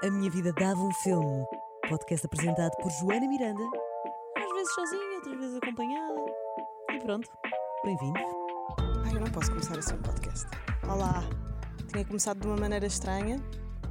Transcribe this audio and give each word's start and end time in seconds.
A 0.00 0.10
Minha 0.10 0.30
Vida 0.30 0.52
Dava 0.52 0.80
um 0.80 0.92
Filme. 1.02 1.44
Podcast 1.88 2.24
apresentado 2.24 2.70
por 2.80 2.88
Joana 2.88 3.26
Miranda. 3.26 3.64
Às 4.36 4.52
vezes 4.52 4.72
sozinha, 4.72 5.16
outras 5.16 5.38
vezes 5.40 5.56
acompanhada. 5.56 6.20
E 6.92 6.98
pronto, 7.00 7.28
bem-vindos. 7.84 8.22
Ai, 9.04 9.16
eu 9.16 9.20
não 9.20 9.30
posso 9.32 9.50
começar 9.50 9.76
assim 9.76 9.94
um 9.94 10.02
podcast. 10.02 10.46
Olá! 10.84 11.24
Tinha 11.90 12.04
começado 12.04 12.38
de 12.38 12.46
uma 12.46 12.56
maneira 12.56 12.86
estranha, 12.86 13.42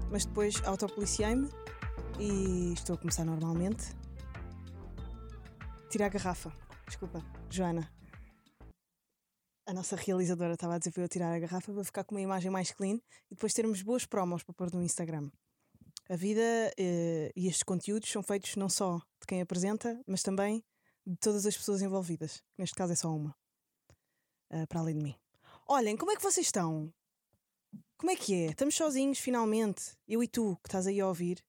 mas 0.09 0.23
depois 0.23 0.63
autopoliciei-me 0.63 1.49
e 2.17 2.71
estou 2.71 2.95
a 2.95 2.97
começar 2.97 3.25
normalmente. 3.25 3.93
Tira 5.89 6.05
a 6.05 6.09
garrafa. 6.09 6.53
Desculpa, 6.87 7.21
Joana. 7.49 7.91
A 9.67 9.73
nossa 9.73 9.97
realizadora 9.97 10.53
estava 10.53 10.75
a 10.75 10.77
dizer 10.77 10.93
para 10.93 11.03
eu 11.03 11.09
tirar 11.09 11.33
a 11.33 11.39
garrafa 11.39 11.73
para 11.73 11.83
ficar 11.83 12.05
com 12.05 12.15
uma 12.15 12.21
imagem 12.21 12.49
mais 12.49 12.71
clean 12.71 12.95
e 13.29 13.35
depois 13.35 13.51
termos 13.51 13.81
boas 13.81 14.05
promos 14.05 14.41
para 14.41 14.53
pôr 14.53 14.71
no 14.73 14.81
Instagram. 14.81 15.29
A 16.09 16.15
vida 16.15 16.71
eh, 16.77 17.31
e 17.35 17.47
estes 17.47 17.63
conteúdos 17.63 18.09
são 18.09 18.23
feitos 18.23 18.55
não 18.55 18.69
só 18.69 18.97
de 19.19 19.27
quem 19.27 19.41
apresenta, 19.41 20.01
mas 20.07 20.23
também 20.23 20.63
de 21.05 21.17
todas 21.17 21.45
as 21.45 21.55
pessoas 21.55 21.81
envolvidas. 21.81 22.43
Neste 22.57 22.75
caso 22.75 22.93
é 22.93 22.95
só 22.95 23.13
uma. 23.13 23.35
Uh, 24.49 24.65
para 24.67 24.79
além 24.79 24.97
de 24.97 25.03
mim. 25.03 25.15
Olhem, 25.67 25.97
como 25.97 26.11
é 26.11 26.15
que 26.15 26.23
vocês 26.23 26.47
estão? 26.47 26.93
Como 27.97 28.11
é 28.11 28.15
que 28.15 28.33
é? 28.33 28.45
Estamos 28.47 28.75
sozinhos, 28.75 29.19
finalmente. 29.19 29.97
Eu 30.07 30.23
e 30.23 30.27
tu, 30.27 30.57
que 30.63 30.69
estás 30.69 30.87
aí 30.87 31.01
a 31.01 31.07
ouvir. 31.07 31.43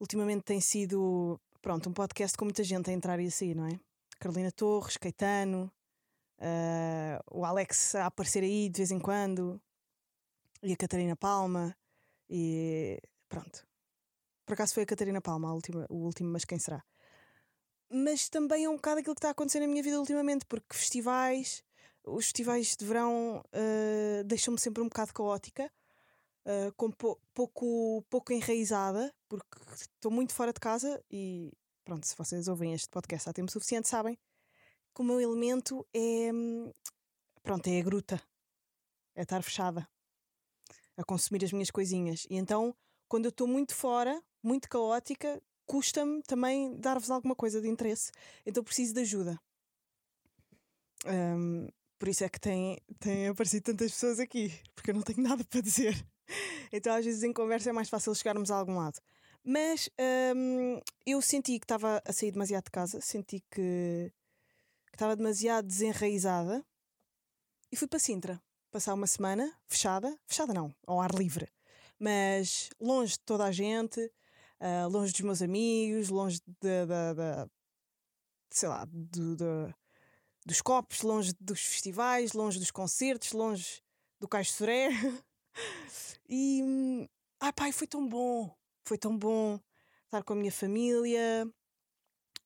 Ultimamente 0.00 0.42
tem 0.42 0.60
sido, 0.60 1.38
pronto, 1.60 1.88
um 1.88 1.92
podcast 1.92 2.36
com 2.36 2.46
muita 2.46 2.64
gente 2.64 2.88
a 2.88 2.92
entrar 2.92 3.20
e 3.20 3.26
a 3.26 3.30
sair, 3.30 3.54
não 3.54 3.66
é? 3.66 3.78
Carolina 4.18 4.50
Torres, 4.52 4.96
Caetano, 4.96 5.70
uh, 6.38 7.38
o 7.38 7.44
Alex 7.44 7.94
a 7.94 8.06
aparecer 8.06 8.42
aí 8.42 8.68
de 8.68 8.78
vez 8.78 8.90
em 8.90 8.98
quando, 8.98 9.60
e 10.62 10.72
a 10.72 10.76
Catarina 10.76 11.16
Palma, 11.16 11.76
e 12.28 12.98
pronto. 13.34 13.66
Por 14.46 14.54
acaso 14.54 14.74
foi 14.74 14.84
a 14.84 14.86
Catarina 14.86 15.20
Palma, 15.20 15.48
a 15.48 15.54
última, 15.54 15.86
o 15.90 15.96
último, 15.96 16.30
mas 16.30 16.44
quem 16.44 16.58
será? 16.58 16.84
Mas 17.90 18.28
também 18.28 18.64
é 18.64 18.68
um 18.68 18.76
bocado 18.76 19.00
aquilo 19.00 19.14
que 19.14 19.18
está 19.18 19.28
a 19.28 19.32
acontecer 19.32 19.58
na 19.58 19.66
minha 19.66 19.82
vida 19.82 19.98
ultimamente, 19.98 20.44
porque 20.46 20.74
festivais, 20.74 21.64
os 22.06 22.26
festivais 22.26 22.76
de 22.76 22.84
verão 22.84 23.42
uh, 23.46 24.24
deixam-me 24.24 24.60
sempre 24.60 24.82
um 24.82 24.88
bocado 24.88 25.12
caótica, 25.12 25.70
uh, 26.46 26.72
com 26.76 26.92
pou, 26.92 27.20
pouco, 27.32 28.04
pouco 28.08 28.32
enraizada, 28.32 29.12
porque 29.28 29.58
estou 29.74 30.12
muito 30.12 30.32
fora 30.32 30.52
de 30.52 30.60
casa 30.60 31.02
e 31.10 31.50
pronto, 31.84 32.06
se 32.06 32.16
vocês 32.16 32.46
ouvem 32.46 32.72
este 32.72 32.88
podcast 32.88 33.28
há 33.28 33.32
tempo 33.32 33.50
suficiente, 33.50 33.88
sabem 33.88 34.16
que 34.94 35.00
o 35.00 35.04
meu 35.04 35.20
elemento 35.20 35.84
é 35.92 36.30
pronto, 37.42 37.66
é 37.66 37.80
a 37.80 37.82
gruta, 37.82 38.22
é 39.16 39.22
estar 39.22 39.42
fechada 39.42 39.88
a 40.96 41.02
consumir 41.02 41.44
as 41.44 41.52
minhas 41.52 41.70
coisinhas. 41.70 42.26
E 42.30 42.36
então, 42.36 42.74
quando 43.08 43.26
eu 43.26 43.30
estou 43.30 43.46
muito 43.46 43.74
fora, 43.74 44.22
muito 44.42 44.68
caótica, 44.68 45.40
custa-me 45.66 46.22
também 46.22 46.76
dar-vos 46.76 47.10
alguma 47.10 47.34
coisa 47.34 47.60
de 47.60 47.68
interesse. 47.68 48.10
Então 48.44 48.62
preciso 48.62 48.94
de 48.94 49.00
ajuda. 49.00 49.40
Um, 51.06 51.68
por 51.98 52.08
isso 52.08 52.24
é 52.24 52.28
que 52.28 52.40
têm, 52.40 52.78
têm 52.98 53.28
aparecido 53.28 53.64
tantas 53.64 53.92
pessoas 53.92 54.18
aqui, 54.18 54.52
porque 54.74 54.90
eu 54.90 54.94
não 54.94 55.02
tenho 55.02 55.22
nada 55.26 55.44
para 55.44 55.60
dizer. 55.60 55.94
Então, 56.72 56.94
às 56.94 57.04
vezes, 57.04 57.22
em 57.22 57.32
conversa 57.32 57.70
é 57.70 57.72
mais 57.72 57.88
fácil 57.88 58.14
chegarmos 58.14 58.50
a 58.50 58.56
algum 58.56 58.76
lado. 58.76 59.00
Mas 59.44 59.90
um, 60.34 60.80
eu 61.06 61.20
senti 61.20 61.58
que 61.58 61.64
estava 61.64 62.02
a 62.04 62.12
sair 62.12 62.32
demasiado 62.32 62.64
de 62.64 62.70
casa, 62.70 63.00
senti 63.00 63.40
que, 63.50 64.10
que 64.86 64.94
estava 64.94 65.14
demasiado 65.14 65.66
desenraizada 65.66 66.64
e 67.70 67.76
fui 67.76 67.86
para 67.86 67.98
Sintra 67.98 68.42
passar 68.70 68.94
uma 68.94 69.06
semana 69.06 69.52
fechada 69.68 70.18
fechada 70.26 70.54
não, 70.54 70.74
ao 70.86 71.00
ar 71.00 71.12
livre, 71.14 71.46
mas 72.04 72.68
longe 72.78 73.12
de 73.12 73.20
toda 73.20 73.44
a 73.44 73.52
gente, 73.52 73.98
uh, 74.60 74.86
longe 74.90 75.10
dos 75.10 75.22
meus 75.22 75.40
amigos, 75.40 76.10
longe 76.10 76.38
de, 76.46 76.52
de, 76.60 77.14
de 77.14 77.50
sei 78.50 78.68
lá, 78.68 78.84
de, 78.84 79.36
de, 79.36 79.74
dos 80.44 80.60
copos, 80.60 81.00
longe 81.00 81.32
dos 81.40 81.60
festivais, 81.60 82.34
longe 82.34 82.58
dos 82.58 82.70
concertos, 82.70 83.32
longe 83.32 83.82
do 84.20 84.28
Caixo 84.28 84.52
Soré. 84.52 84.90
e 86.28 87.08
ai 87.40 87.52
pai, 87.54 87.72
foi 87.72 87.86
tão 87.86 88.06
bom, 88.06 88.54
foi 88.84 88.98
tão 88.98 89.16
bom 89.16 89.58
estar 90.04 90.22
com 90.22 90.34
a 90.34 90.36
minha 90.36 90.52
família 90.52 91.50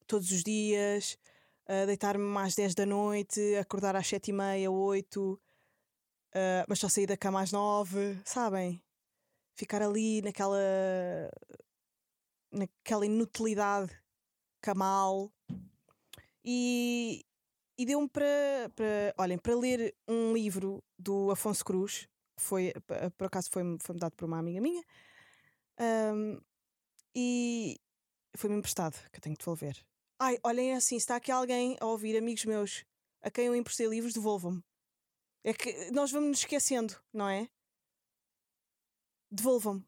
todos 0.06 0.30
os 0.30 0.44
dias, 0.44 1.19
uh, 1.69 1.84
deitar-me 1.84 2.38
às 2.38 2.54
10 2.54 2.76
da 2.76 2.86
noite, 2.86 3.56
acordar 3.56 3.96
às 3.96 4.06
7 4.06 4.28
e 4.28 4.32
meia, 4.32 4.70
8, 4.70 5.32
uh, 5.32 5.40
mas 6.69 6.78
só 6.78 6.88
sair 6.88 7.06
da 7.06 7.16
cama 7.16 7.42
às 7.42 7.50
9, 7.50 8.20
sabem? 8.25 8.80
Ficar 9.58 9.82
ali 9.82 10.22
naquela 10.22 10.56
naquela 12.52 13.04
inutilidade 13.04 13.91
camal 14.62 15.32
e, 16.44 17.26
e 17.76 17.84
deu-me 17.84 18.08
para, 18.08 18.70
para, 18.76 19.14
olhem, 19.19 19.36
para 19.36 19.56
ler 19.56 19.96
um 20.06 20.32
livro 20.32 20.82
do 20.96 21.32
Afonso 21.32 21.64
Cruz, 21.64 22.08
que 22.36 22.42
foi, 22.42 22.72
por 23.16 23.26
acaso 23.26 23.50
foi-me 23.50 23.78
foi 23.82 23.96
dado 23.96 24.14
por 24.14 24.26
uma 24.26 24.38
amiga 24.38 24.60
minha, 24.60 24.82
um, 26.14 26.40
e 27.14 27.76
foi-me 28.36 28.56
emprestado, 28.56 28.94
que 29.10 29.19
eu 29.19 29.20
tenho 29.20 29.36
que 29.36 29.42
devolver. 29.42 29.84
Ai, 30.20 30.38
olhem, 30.44 30.72
é 30.72 30.76
assim, 30.76 30.96
está 30.96 31.16
aqui 31.16 31.32
alguém 31.32 31.76
a 31.80 31.86
ouvir, 31.86 32.16
amigos 32.16 32.44
meus, 32.44 32.84
a 33.20 33.30
quem 33.30 33.46
eu 33.46 33.56
emprestei 33.56 33.88
livros, 33.88 34.14
devolvam-me. 34.14 34.62
É 35.44 35.52
que 35.52 35.90
nós 35.90 36.12
vamos 36.12 36.28
nos 36.28 36.38
esquecendo, 36.38 36.94
não 37.12 37.28
é? 37.28 37.48
Devolvam-me. 39.30 39.84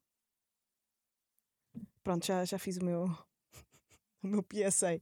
Pronto, 2.02 2.26
já, 2.26 2.44
já 2.44 2.58
fiz 2.58 2.76
o 2.76 2.84
meu, 2.84 3.04
o 4.22 4.26
meu 4.26 4.42
PSA. 4.42 5.00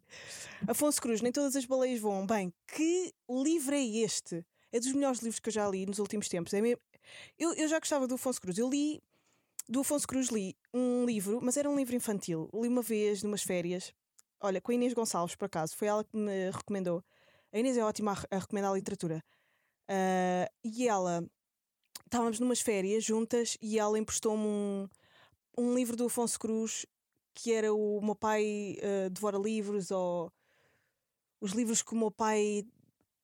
Afonso 0.67 1.01
Cruz, 1.01 1.21
nem 1.21 1.33
todas 1.33 1.57
as 1.57 1.65
baleias 1.65 2.01
voam. 2.01 2.27
Bem, 2.27 2.53
que 2.67 3.13
livro 3.29 3.75
é 3.75 3.83
este? 3.83 4.45
É 4.73 4.79
dos 4.79 4.93
melhores 4.93 5.21
livros 5.21 5.41
que 5.41 5.49
eu 5.49 5.53
já 5.53 5.69
li 5.69 5.87
nos 5.87 5.99
últimos 5.99 6.29
tempos. 6.29 6.53
É 6.53 6.61
mesmo... 6.61 6.81
eu, 7.39 7.55
eu 7.55 7.69
já 7.69 7.79
gostava 7.79 8.07
do 8.07 8.17
Afonso 8.17 8.41
Cruz. 8.41 8.59
Eu 8.59 8.69
li, 8.69 9.03
do 9.69 9.81
Afonso 9.81 10.07
Cruz, 10.07 10.29
li 10.29 10.57
um 10.73 11.05
livro, 11.05 11.41
mas 11.43 11.57
era 11.57 11.71
um 11.71 11.77
livro 11.77 11.97
infantil. 11.97 12.49
Li 12.53 12.69
uma 12.69 12.83
vez, 12.83 13.23
numas 13.23 13.43
férias. 13.43 13.93
Olha, 14.41 14.61
com 14.61 14.71
a 14.71 14.75
Inês 14.75 14.93
Gonçalves, 14.93 15.35
por 15.35 15.47
acaso. 15.47 15.77
Foi 15.77 15.89
ela 15.89 16.05
que 16.05 16.17
me 16.17 16.51
recomendou. 16.51 17.03
A 17.53 17.59
Inês 17.59 17.77
é 17.77 17.85
ótima 17.85 18.13
a, 18.31 18.39
recomendar 18.39 18.71
a 18.71 18.75
literatura. 18.75 19.25
Uh, 19.91 20.47
e 20.63 20.87
ela, 20.87 21.27
estávamos 22.09 22.41
numas 22.41 22.61
férias 22.61 23.05
juntas 23.05 23.57
e 23.61 23.79
ela 23.79 23.99
emprestou-me 23.99 24.43
um, 24.43 24.89
um 25.57 25.75
livro 25.75 25.95
do 25.95 26.07
Afonso 26.07 26.39
Cruz 26.39 26.87
que 27.35 27.53
era 27.53 27.73
o 27.73 28.01
meu 28.03 28.17
pai 28.17 28.77
uh, 28.79 29.11
devora 29.11 29.39
livros 29.39 29.91
ou 29.91 30.33
os 31.41 31.53
livros 31.53 31.83
que 31.83 31.93
o 31.93 31.97
meu 31.97 32.11
pai 32.11 32.65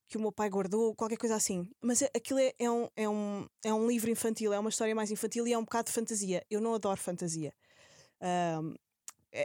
que 0.07 0.19
o 0.19 0.21
meu 0.21 0.31
pai 0.31 0.51
guardou, 0.51 0.95
qualquer 0.95 1.17
coisa 1.17 1.35
assim. 1.35 1.69
Mas 1.81 2.03
aquilo 2.03 2.39
é, 2.39 2.53
é, 2.59 2.71
um, 2.71 2.89
é, 2.95 3.09
um, 3.09 3.49
é 3.65 3.73
um 3.73 3.89
livro 3.89 4.11
infantil, 4.11 4.53
é 4.53 4.59
uma 4.59 4.69
história 4.69 4.95
mais 4.95 5.11
infantil 5.11 5.47
e 5.47 5.53
é 5.53 5.59
um 5.59 5.65
bocado 5.65 5.87
de 5.87 5.95
fantasia. 5.95 6.45
Eu 6.51 6.61
não 6.61 6.75
adoro 6.75 7.01
fantasia. 7.01 7.53
Um, 8.21 8.75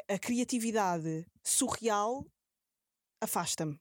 a 0.08 0.20
criatividade 0.20 1.26
surreal 1.42 2.26
afasta-me. 3.22 3.80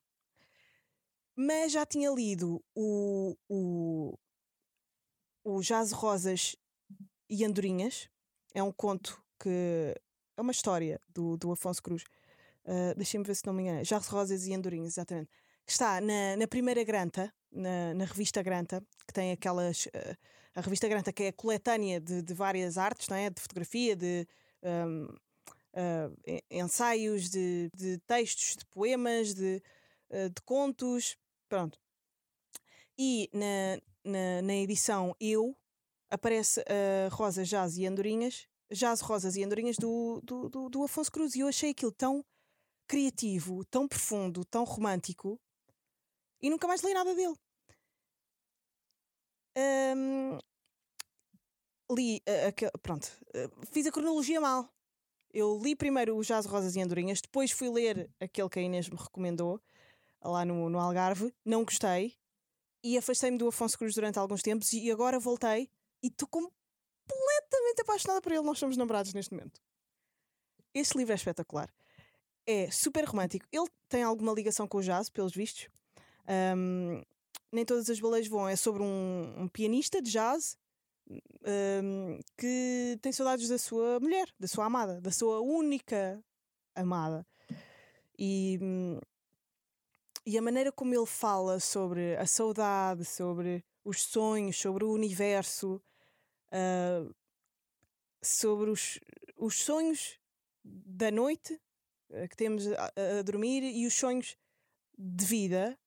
Mas 1.37 1.73
já 1.73 1.85
tinha 1.85 2.11
lido 2.11 2.65
o, 2.75 3.37
o, 3.49 4.17
o 5.49 5.61
Jazz 5.63 5.93
Rosas 5.93 6.55
e 7.29 7.45
Andorinhas. 7.45 8.09
É 8.55 8.63
um 8.63 8.73
conto 8.73 9.23
que 9.39 9.95
é 10.37 10.41
uma 10.41 10.53
história 10.53 11.01
do, 11.09 11.37
do 11.37 11.53
Afonso 11.53 11.83
Cruz. 11.83 12.05
Uh, 12.65 12.95
Deixem-me 12.97 13.27
ver 13.27 13.35
se 13.35 13.47
não 13.47 13.55
me 13.55 13.63
engano. 13.63 13.83
Jazz 13.83 14.07
Rosas 14.09 14.47
e 14.47 14.55
Andorinhas, 14.55 14.93
exatamente. 14.93 15.31
Que 15.65 15.73
está 15.73 16.01
na, 16.01 16.37
na 16.37 16.47
primeira 16.47 16.85
Granta, 16.85 17.33
na, 17.51 17.95
na 17.95 18.05
revista 18.05 18.43
Granta, 18.43 18.83
que 19.07 19.13
tem 19.13 19.33
aquelas. 19.33 19.87
Uh, 19.87 20.17
a 20.55 20.61
revista 20.61 20.89
Granta, 20.89 21.13
que 21.13 21.25
é 21.25 21.33
coletânea 21.33 22.01
de, 22.01 22.21
de 22.21 22.35
várias 22.35 22.77
artes, 22.77 23.09
não 23.09 23.17
é? 23.17 23.31
De 23.31 23.41
fotografia, 23.41 23.97
de. 23.97 24.27
Um, 24.63 25.05
uh, 25.07 26.41
ensaios, 26.51 27.31
de, 27.31 27.71
de 27.75 27.99
textos, 28.07 28.57
de 28.57 28.67
poemas, 28.67 29.35
de, 29.35 29.63
de 30.11 30.43
contos, 30.45 31.17
pronto. 31.49 31.79
E 32.99 33.31
na, 33.33 33.81
na, 34.09 34.43
na 34.43 34.55
edição 34.55 35.15
Eu 35.21 35.57
aparece 36.11 36.61
a 36.63 37.15
Rosa, 37.15 37.45
Jazz 37.45 37.77
e 37.77 37.87
Andorinhas, 37.87 38.47
Jazz, 38.73 39.01
Rosas 39.01 39.37
e 39.37 39.45
Andorinhas 39.45 39.77
do, 39.77 40.21
do, 40.23 40.49
do, 40.49 40.69
do 40.69 40.83
Afonso 40.83 41.13
Cruz. 41.13 41.35
E 41.35 41.41
eu 41.41 41.49
achei 41.49 41.71
aquilo 41.71 41.93
tão 41.93 42.25
criativo, 42.87 43.65
tão 43.67 43.87
profundo, 43.87 44.45
tão 44.45 44.65
romântico 44.65 45.39
e 46.41 46.49
nunca 46.49 46.67
mais 46.67 46.83
li 46.83 46.95
nada 46.95 47.15
dele. 47.15 47.35
Um, 49.57 50.39
li, 51.91 52.23
uh, 52.29 52.79
pronto, 52.81 53.07
uh, 53.35 53.67
fiz 53.73 53.87
a 53.87 53.93
cronologia 53.93 54.41
mal. 54.41 54.69
Eu 55.33 55.59
li 55.59 55.77
primeiro 55.77 56.17
o 56.17 56.23
Jazz, 56.23 56.47
Rosas 56.47 56.75
e 56.77 56.81
Andorinhas, 56.81 57.21
depois 57.21 57.51
fui 57.51 57.69
ler 57.69 58.11
aquele 58.19 58.49
que 58.49 58.59
a 58.59 58.63
Inês 58.63 58.89
me 58.89 58.97
recomendou 58.97 59.61
lá 60.23 60.45
no, 60.45 60.71
no 60.71 60.79
Algarve, 60.79 61.35
não 61.45 61.65
gostei 61.65 62.17
e 62.83 62.97
afastei-me 62.97 63.39
do 63.39 63.49
Afonso 63.49 63.77
Cruz 63.79 63.95
durante 63.95 64.19
alguns 64.19 64.43
tempos 64.43 64.73
e 64.73 64.91
agora 64.91 65.19
voltei 65.19 65.71
e 66.03 66.09
estou 66.09 66.29
completamente 66.29 67.81
apaixonada 67.81 68.21
por 68.21 68.33
ele. 68.33 68.43
Nós 68.43 68.59
somos 68.59 68.77
namorados 68.77 69.13
neste 69.15 69.33
momento. 69.33 69.61
Este 70.75 70.97
livro 70.97 71.13
é 71.13 71.17
espetacular. 71.17 71.73
É 72.47 72.71
super 72.71 73.05
romântico. 73.05 73.47
Ele 73.53 73.69
tem 73.89 74.03
alguma 74.03 74.33
ligação 74.33 74.67
com 74.67 74.79
o 74.79 74.83
jazz, 74.83 75.11
pelos 75.11 75.35
vistos. 75.35 75.69
Um, 76.57 77.03
nem 77.53 77.65
todas 77.65 77.91
as 77.91 78.01
baleias 78.01 78.29
voam. 78.29 78.49
É 78.49 78.57
sobre 78.57 78.83
um, 78.83 79.35
um 79.37 79.49
pianista 79.49 80.01
de 80.01 80.11
jazz 80.11 80.57
um, 81.11 82.21
que 82.37 82.99
tem 83.01 83.13
saudades 83.13 83.49
da 83.49 83.59
sua 83.59 83.99
mulher, 84.01 84.29
da 84.39 84.47
sua 84.47 84.67
amada, 84.67 85.01
da 85.01 85.11
sua 85.11 85.41
única 85.41 86.23
amada. 86.75 87.27
E, 88.19 88.59
e 90.29 90.37
a 90.37 90.43
maneira 90.43 90.71
como 90.71 90.95
ele 90.95 91.07
fala 91.07 91.59
sobre 91.59 92.15
a 92.17 92.27
saudade, 92.27 93.03
sobre 93.03 93.65
os 93.83 94.03
sonhos, 94.03 94.59
sobre 94.59 94.85
o 94.85 94.93
universo, 94.93 95.83
uh, 96.53 97.15
sobre 98.23 98.69
os, 98.69 99.01
os 99.39 99.55
sonhos 99.55 100.21
da 100.63 101.11
noite 101.11 101.59
uh, 102.11 102.29
que 102.29 102.37
temos 102.37 102.67
a, 102.67 102.93
a, 103.19 103.23
dormir 103.23 103.63
e 103.63 103.87
os 103.87 103.95
sonhos 103.95 104.37
de 104.99 105.25
vida. 105.25 105.79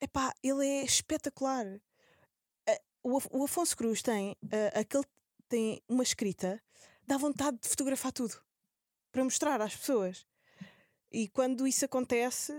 Epá, 0.00 0.32
ele 0.42 0.66
é 0.66 0.82
espetacular. 0.82 1.66
Uh, 2.66 3.18
o, 3.18 3.40
o, 3.40 3.44
Afonso 3.44 3.76
Cruz 3.76 4.00
tem 4.00 4.34
aquele 4.72 5.04
tem 5.46 5.82
uma 5.86 6.02
escrita, 6.02 6.58
dá 7.06 7.18
vontade 7.18 7.58
de 7.60 7.68
fotografar 7.68 8.12
tudo 8.12 8.34
para 9.12 9.22
mostrar 9.22 9.60
às 9.60 9.76
pessoas. 9.76 10.26
E 11.12 11.28
quando 11.28 11.66
isso 11.66 11.84
acontece, 11.84 12.52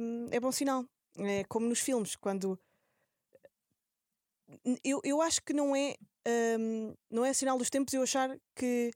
hum, 0.00 0.28
é 0.32 0.40
bom 0.40 0.50
sinal. 0.50 0.84
É 1.18 1.44
como 1.44 1.68
nos 1.68 1.78
filmes, 1.78 2.16
quando. 2.16 2.58
Eu, 4.82 5.00
eu 5.04 5.22
acho 5.22 5.42
que 5.42 5.52
não 5.52 5.74
é, 5.74 5.96
hum, 6.58 6.94
não 7.10 7.24
é 7.24 7.32
sinal 7.32 7.56
dos 7.56 7.70
tempos 7.70 7.94
eu 7.94 8.02
achar 8.02 8.36
que 8.54 8.90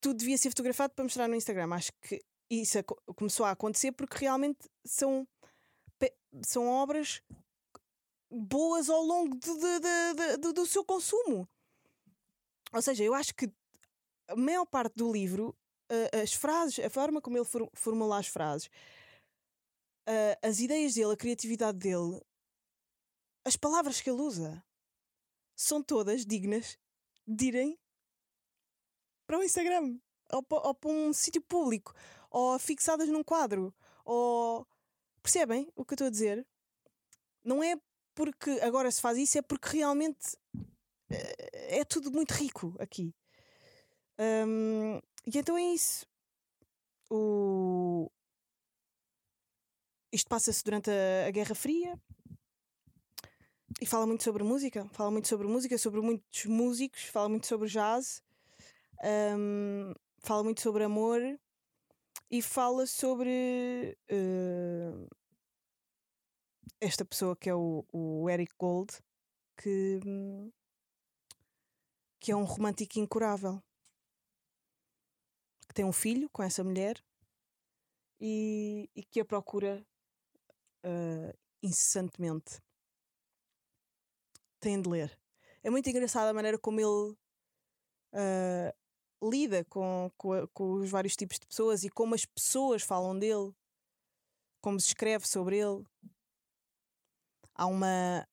tudo 0.00 0.18
devia 0.18 0.36
ser 0.36 0.50
fotografado 0.50 0.92
para 0.94 1.04
mostrar 1.04 1.28
no 1.28 1.36
Instagram. 1.36 1.72
Acho 1.72 1.92
que 2.00 2.20
isso 2.50 2.78
começou 3.14 3.46
a 3.46 3.52
acontecer 3.52 3.92
porque 3.92 4.18
realmente 4.18 4.68
são, 4.84 5.26
são 6.44 6.66
obras 6.66 7.22
boas 8.30 8.90
ao 8.90 9.02
longo 9.02 9.36
de, 9.36 9.54
de, 9.54 10.36
de, 10.36 10.52
do 10.52 10.66
seu 10.66 10.84
consumo. 10.84 11.48
Ou 12.72 12.82
seja, 12.82 13.04
eu 13.04 13.14
acho 13.14 13.34
que 13.34 13.50
a 14.28 14.36
maior 14.36 14.66
parte 14.66 14.94
do 14.94 15.10
livro 15.10 15.56
uh, 15.90 16.22
as 16.22 16.32
frases, 16.32 16.84
a 16.84 16.90
forma 16.90 17.20
como 17.20 17.36
ele 17.36 17.44
for, 17.44 17.68
formula 17.74 18.18
as 18.18 18.28
frases, 18.28 18.68
uh, 20.08 20.38
as 20.42 20.60
ideias 20.60 20.94
dele, 20.94 21.12
a 21.12 21.16
criatividade 21.16 21.78
dele, 21.78 22.20
as 23.44 23.56
palavras 23.56 24.00
que 24.00 24.10
ele 24.10 24.20
usa, 24.20 24.62
são 25.56 25.82
todas 25.82 26.24
dignas 26.24 26.78
de 27.26 27.46
irem 27.46 27.78
para 29.26 29.38
o 29.38 29.42
Instagram 29.42 29.98
ou, 30.32 30.44
ou 30.50 30.74
para 30.74 30.90
um 30.90 31.12
sítio 31.12 31.42
público 31.42 31.94
ou 32.30 32.58
fixadas 32.58 33.08
num 33.08 33.24
quadro 33.24 33.74
ou 34.04 34.66
percebem 35.22 35.70
o 35.74 35.84
que 35.84 35.92
eu 35.92 35.96
estou 35.96 36.06
a 36.06 36.10
dizer? 36.10 36.46
Não 37.44 37.62
é 37.62 37.76
porque 38.14 38.50
agora 38.62 38.90
se 38.90 39.00
faz 39.00 39.18
isso, 39.18 39.38
é 39.38 39.42
porque 39.42 39.76
realmente 39.76 40.36
é 41.08 41.84
tudo 41.84 42.10
muito 42.10 42.32
rico 42.32 42.74
aqui. 42.78 43.14
Um, 44.18 45.00
e 45.28 45.38
então 45.38 45.58
é 45.58 45.74
isso. 45.74 46.06
O... 47.10 48.10
Isto 50.10 50.26
passa-se 50.26 50.64
durante 50.64 50.90
a, 50.90 51.26
a 51.26 51.30
Guerra 51.30 51.54
Fria 51.54 52.00
e 53.78 53.84
fala 53.84 54.06
muito 54.06 54.24
sobre 54.24 54.42
música, 54.42 54.88
fala 54.88 55.10
muito 55.10 55.28
sobre 55.28 55.46
música, 55.46 55.76
sobre 55.76 56.00
muitos 56.00 56.46
músicos, 56.46 57.04
fala 57.04 57.28
muito 57.28 57.46
sobre 57.46 57.68
jazz, 57.68 58.22
um, 59.36 59.92
fala 60.20 60.42
muito 60.42 60.62
sobre 60.62 60.84
amor 60.84 61.20
e 62.30 62.40
fala 62.40 62.86
sobre 62.86 63.98
uh, 64.10 65.08
esta 66.80 67.04
pessoa 67.04 67.36
que 67.36 67.50
é 67.50 67.54
o, 67.54 67.84
o 67.92 68.30
Eric 68.30 68.54
Gold, 68.58 68.94
que, 69.58 70.00
que 72.18 72.32
é 72.32 72.36
um 72.36 72.44
romântico 72.44 72.98
incurável 72.98 73.62
tem 75.78 75.84
um 75.84 75.92
filho 75.92 76.28
com 76.30 76.42
essa 76.42 76.64
mulher 76.64 77.00
e, 78.20 78.90
e 78.96 79.04
que 79.04 79.20
a 79.20 79.24
procura 79.24 79.86
uh, 80.84 81.38
incessantemente. 81.62 82.60
Tem 84.58 84.82
de 84.82 84.88
ler. 84.88 85.16
É 85.62 85.70
muito 85.70 85.88
engraçada 85.88 86.30
a 86.30 86.34
maneira 86.34 86.58
como 86.58 86.80
ele 86.80 87.16
uh, 88.12 89.30
lida 89.30 89.64
com, 89.66 90.10
com, 90.16 90.48
com, 90.48 90.72
os 90.72 90.90
vários 90.90 91.14
tipos 91.14 91.38
de 91.38 91.46
pessoas 91.46 91.84
e 91.84 91.90
como 91.90 92.16
as 92.16 92.24
pessoas 92.24 92.82
falam 92.82 93.16
dele, 93.16 93.54
como 94.60 94.80
se 94.80 94.88
escreve 94.88 95.28
sobre 95.28 95.58
ele. 95.58 95.84
Há 97.54 97.66
uma, 97.66 98.26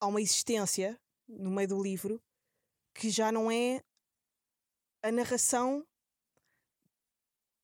há 0.00 0.06
uma 0.08 0.20
existência 0.20 1.00
no 1.28 1.52
meio 1.52 1.68
do 1.68 1.80
livro 1.80 2.20
que 2.92 3.10
já 3.10 3.30
não 3.30 3.48
é 3.48 3.80
a 5.02 5.10
narração 5.10 5.86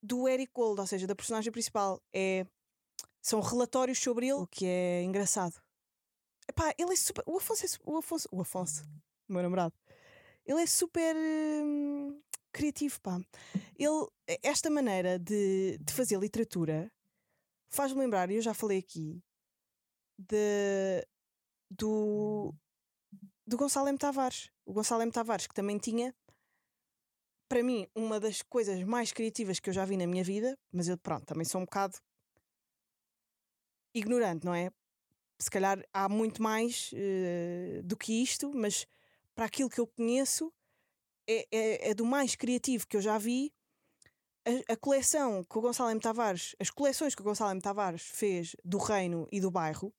do 0.02 0.28
Eric 0.28 0.52
Gold, 0.52 0.80
ou 0.80 0.86
seja, 0.86 1.06
da 1.06 1.14
personagem 1.14 1.52
principal. 1.52 2.02
É, 2.12 2.46
são 3.20 3.40
relatórios 3.40 3.98
sobre 3.98 4.26
ele, 4.26 4.40
o 4.40 4.46
que 4.46 4.66
é 4.66 5.02
engraçado. 5.02 5.60
Epá, 6.48 6.74
ele 6.78 6.92
é 6.92 6.96
super. 6.96 7.22
O 7.26 7.36
Afonso, 7.36 7.64
é, 7.64 7.68
o 7.84 7.96
Afonso, 7.98 8.28
o 8.32 8.40
Afonso, 8.40 8.84
o 9.28 9.32
meu 9.32 9.42
namorado, 9.42 9.74
ele 10.46 10.62
é 10.62 10.66
super 10.66 11.14
hum, 11.14 12.20
criativo, 12.50 13.00
pá. 13.00 13.20
Ele, 13.78 14.08
esta 14.42 14.70
maneira 14.70 15.18
de, 15.18 15.78
de 15.78 15.92
fazer 15.92 16.18
literatura 16.18 16.90
faz-me 17.68 18.00
lembrar, 18.00 18.30
e 18.30 18.36
eu 18.36 18.42
já 18.42 18.54
falei 18.54 18.78
aqui, 18.78 19.22
de, 20.18 21.06
do, 21.70 22.54
do 23.46 23.56
Gonçalo 23.56 23.88
M. 23.88 23.98
Tavares. 23.98 24.50
O 24.64 24.72
Gonçalo 24.72 25.02
M. 25.02 25.12
Tavares, 25.12 25.46
que 25.46 25.54
também 25.54 25.78
tinha 25.78 26.14
para 27.48 27.62
mim, 27.62 27.88
uma 27.94 28.20
das 28.20 28.42
coisas 28.42 28.82
mais 28.84 29.10
criativas 29.12 29.58
que 29.58 29.70
eu 29.70 29.74
já 29.74 29.84
vi 29.84 29.96
na 29.96 30.06
minha 30.06 30.22
vida, 30.22 30.58
mas 30.70 30.88
eu, 30.88 30.98
pronto, 30.98 31.24
também 31.24 31.44
sou 31.44 31.60
um 31.60 31.64
bocado 31.64 31.98
ignorante, 33.94 34.44
não 34.44 34.54
é? 34.54 34.70
Se 35.38 35.50
calhar 35.50 35.82
há 35.92 36.08
muito 36.08 36.42
mais 36.42 36.90
uh, 36.92 37.82
do 37.82 37.96
que 37.96 38.22
isto, 38.22 38.52
mas 38.54 38.86
para 39.34 39.46
aquilo 39.46 39.70
que 39.70 39.80
eu 39.80 39.86
conheço, 39.86 40.52
é, 41.26 41.46
é, 41.50 41.90
é 41.90 41.94
do 41.94 42.04
mais 42.04 42.34
criativo 42.34 42.86
que 42.86 42.96
eu 42.96 43.00
já 43.00 43.16
vi. 43.18 43.52
A, 44.44 44.72
a, 44.72 44.76
coleção 44.76 45.44
que 45.44 45.58
o 45.58 45.60
Gonçalo 45.60 45.90
M. 45.90 46.00
Tavares, 46.00 46.56
as 46.58 46.70
coleções 46.70 47.14
que 47.14 47.20
o 47.20 47.24
Gonçalo 47.24 47.50
M. 47.52 47.60
Tavares 47.60 48.02
fez 48.02 48.56
do 48.64 48.78
Reino 48.78 49.28
e 49.30 49.40
do 49.40 49.50
Bairro, 49.50 49.92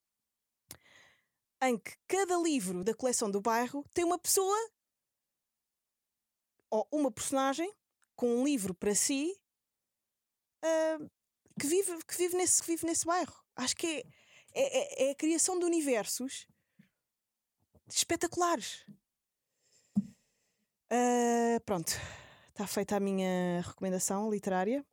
em 1.62 1.77
que 1.77 1.93
cada 2.07 2.38
livro 2.38 2.83
da 2.83 2.93
coleção 2.93 3.29
do 3.29 3.41
bairro 3.41 3.85
tem 3.93 4.03
uma 4.05 4.17
pessoa 4.17 4.57
ou 6.69 6.88
uma 6.91 7.11
personagem 7.11 7.73
com 8.15 8.35
um 8.35 8.43
livro 8.43 8.73
para 8.73 8.93
si 8.93 9.35
uh, 10.63 11.09
que, 11.59 11.67
vive, 11.67 11.97
que, 12.05 12.17
vive 12.17 12.38
nesse, 12.38 12.61
que 12.61 12.67
vive 12.67 12.85
nesse 12.85 13.05
bairro. 13.05 13.33
Acho 13.55 13.75
que 13.75 13.88
é, 13.88 14.03
é, 14.53 15.03
é, 15.03 15.07
é 15.07 15.11
a 15.11 15.15
criação 15.15 15.57
de 15.57 15.65
universos 15.65 16.47
espetaculares. 17.88 18.85
Uh, 20.91 21.59
pronto, 21.65 21.93
está 22.49 22.65
feita 22.65 22.95
a 22.95 22.99
minha 22.99 23.61
recomendação 23.61 24.29
literária. 24.29 24.85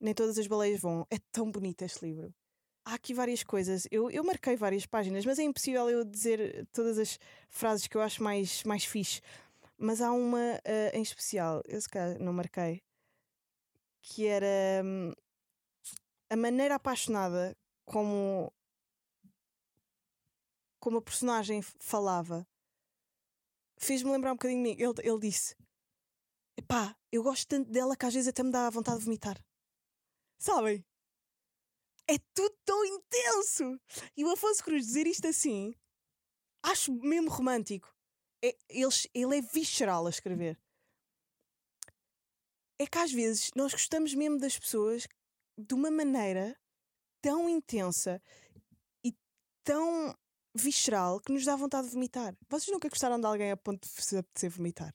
Nem 0.00 0.14
todas 0.14 0.38
as 0.38 0.46
baleias 0.46 0.80
vão. 0.80 1.06
É 1.10 1.18
tão 1.32 1.50
bonito 1.50 1.82
este 1.82 2.04
livro. 2.04 2.34
Há 2.84 2.94
aqui 2.94 3.12
várias 3.12 3.42
coisas. 3.42 3.86
Eu, 3.90 4.10
eu 4.10 4.24
marquei 4.24 4.56
várias 4.56 4.86
páginas, 4.86 5.24
mas 5.24 5.38
é 5.38 5.42
impossível 5.42 5.88
eu 5.90 6.04
dizer 6.04 6.66
todas 6.72 6.98
as 6.98 7.18
frases 7.48 7.86
que 7.86 7.96
eu 7.96 8.00
acho 8.00 8.22
mais, 8.22 8.62
mais 8.64 8.84
fixe. 8.84 9.20
Mas 9.82 10.02
há 10.02 10.12
uma 10.12 10.56
uh, 10.56 10.90
em 10.92 11.00
especial, 11.00 11.62
eu 11.64 11.80
se 11.80 11.88
calhar 11.88 12.20
não 12.20 12.34
marquei, 12.34 12.82
que 14.02 14.26
era 14.26 14.84
hum, 14.84 15.14
a 16.28 16.36
maneira 16.36 16.74
apaixonada 16.74 17.56
como, 17.86 18.52
como 20.78 20.98
a 20.98 21.02
personagem 21.02 21.62
falava. 21.62 22.46
Fez-me 23.78 24.12
lembrar 24.12 24.32
um 24.32 24.36
bocadinho 24.36 24.62
de 24.62 24.68
mim. 24.68 24.76
Ele, 24.78 24.94
ele 25.02 25.18
disse: 25.18 25.56
Epá, 26.58 26.94
eu 27.10 27.22
gosto 27.22 27.48
tanto 27.48 27.70
dela 27.70 27.96
que 27.96 28.04
às 28.04 28.12
vezes 28.12 28.28
até 28.28 28.42
me 28.42 28.52
dá 28.52 28.68
vontade 28.68 28.98
de 28.98 29.06
vomitar. 29.06 29.42
Sabem? 30.38 30.84
É 32.06 32.18
tudo 32.34 32.54
tão 32.66 32.84
intenso! 32.84 33.80
E 34.14 34.26
o 34.26 34.30
Afonso 34.30 34.62
Cruz 34.62 34.84
dizer 34.84 35.06
isto 35.06 35.26
assim, 35.26 35.74
acho 36.62 36.92
mesmo 36.92 37.30
romântico 37.30 37.90
é, 38.42 38.56
ele, 38.68 38.90
ele 39.14 39.38
é 39.38 39.40
visceral 39.40 40.06
a 40.06 40.10
escrever. 40.10 40.58
É 42.78 42.86
que 42.86 42.98
às 42.98 43.12
vezes 43.12 43.50
nós 43.54 43.72
gostamos 43.72 44.14
mesmo 44.14 44.38
das 44.38 44.58
pessoas 44.58 45.06
de 45.58 45.74
uma 45.74 45.90
maneira 45.90 46.58
tão 47.20 47.48
intensa 47.48 48.22
e 49.04 49.14
tão 49.62 50.16
visceral 50.54 51.20
que 51.20 51.32
nos 51.32 51.44
dá 51.44 51.54
vontade 51.54 51.88
de 51.88 51.94
vomitar. 51.94 52.34
Vocês 52.48 52.72
nunca 52.72 52.88
gostaram 52.88 53.20
de 53.20 53.26
alguém 53.26 53.50
a 53.50 53.56
ponto 53.56 53.86
de 53.86 54.02
se 54.02 54.16
apetecer 54.16 54.50
vomitar? 54.50 54.94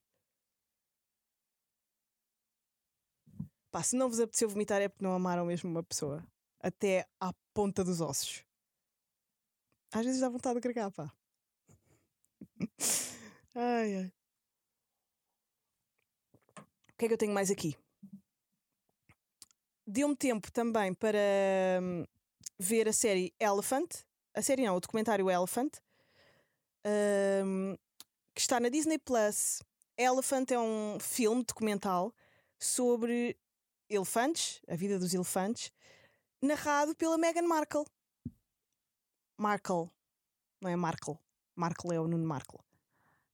Pá, 3.71 3.83
se 3.83 3.95
não 3.95 4.09
vos 4.09 4.19
apeteceu 4.19 4.49
vomitar 4.49 4.81
é 4.81 4.89
porque 4.89 5.03
não 5.03 5.13
amaram 5.13 5.45
mesmo 5.45 5.69
uma 5.69 5.83
pessoa. 5.83 6.25
Até 6.59 7.07
à 7.19 7.31
ponta 7.53 7.83
dos 7.83 8.01
ossos. 8.01 8.43
Às 9.91 10.05
vezes 10.05 10.21
dá 10.21 10.29
vontade 10.29 10.53
de 10.53 10.57
agregar, 10.59 10.91
pá. 10.91 11.13
ai, 13.55 13.95
ai. 13.95 14.11
O 16.57 16.97
que 16.97 17.05
é 17.05 17.07
que 17.09 17.13
eu 17.13 17.17
tenho 17.17 17.33
mais 17.33 17.51
aqui? 17.51 17.77
Deu-me 19.85 20.15
tempo 20.15 20.51
também 20.51 20.93
para 20.93 21.19
hum, 21.81 22.05
ver 22.57 22.87
a 22.87 22.93
série 22.93 23.33
Elephant. 23.39 24.03
A 24.33 24.41
série 24.41 24.65
não, 24.65 24.75
o 24.75 24.79
documentário 24.79 25.29
Elephant. 25.29 25.71
hum, 27.45 27.75
que 28.33 28.41
está 28.41 28.59
na 28.59 28.69
Disney 28.69 28.97
Plus. 28.97 29.61
Elephant 29.97 30.51
é 30.51 30.59
um 30.59 30.99
filme 30.99 31.43
documental 31.43 32.13
sobre 32.59 33.37
elefantes, 33.89 34.61
a 34.67 34.75
vida 34.75 34.99
dos 34.99 35.13
elefantes, 35.13 35.71
narrado 36.41 36.95
pela 36.95 37.17
Meghan 37.17 37.47
Markle. 37.47 37.85
Markle, 39.37 39.89
não 40.61 40.69
é 40.69 40.75
Markle. 40.75 41.17
Markle 41.55 41.95
é 41.95 41.99
o 41.99 42.07
Nuno 42.07 42.27
Markle. 42.27 42.64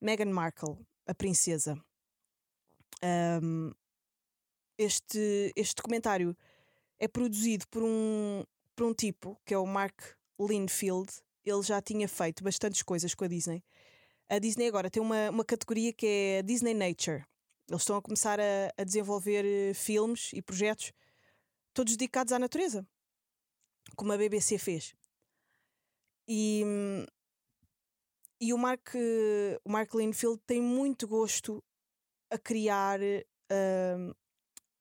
Meghan 0.01 0.31
Markle, 0.31 0.77
a 1.05 1.13
princesa. 1.13 1.79
Um, 3.03 3.71
este, 4.77 5.53
este 5.55 5.75
documentário 5.75 6.35
é 6.99 7.07
produzido 7.07 7.67
por 7.69 7.83
um, 7.83 8.43
por 8.75 8.87
um 8.87 8.93
tipo 8.93 9.39
que 9.45 9.53
é 9.53 9.57
o 9.57 9.65
Mark 9.65 10.01
Linfield. 10.39 11.11
Ele 11.45 11.61
já 11.61 11.81
tinha 11.81 12.07
feito 12.07 12.43
bastantes 12.43 12.81
coisas 12.81 13.13
com 13.13 13.23
a 13.23 13.27
Disney. 13.27 13.63
A 14.29 14.39
Disney 14.39 14.67
agora 14.67 14.89
tem 14.89 15.01
uma, 15.01 15.29
uma 15.29 15.45
categoria 15.45 15.93
que 15.93 16.05
é 16.07 16.41
Disney 16.41 16.73
Nature. 16.73 17.23
Eles 17.67 17.81
estão 17.81 17.95
a 17.95 18.01
começar 18.01 18.39
a, 18.39 18.71
a 18.77 18.83
desenvolver 18.83 19.45
eh, 19.45 19.73
filmes 19.73 20.31
e 20.33 20.41
projetos 20.41 20.91
todos 21.73 21.95
dedicados 21.95 22.33
à 22.33 22.39
natureza, 22.39 22.85
como 23.95 24.11
a 24.11 24.17
BBC 24.17 24.57
fez. 24.57 24.93
E, 26.27 26.63
hum, 26.65 27.05
e 28.41 28.53
o 28.53 28.57
Mark, 28.57 28.89
o 29.63 29.71
Mark 29.71 29.93
Linfield 29.93 30.41
tem 30.47 30.61
muito 30.61 31.07
gosto 31.07 31.63
a 32.29 32.37
criar 32.37 32.99
hum, 33.51 34.13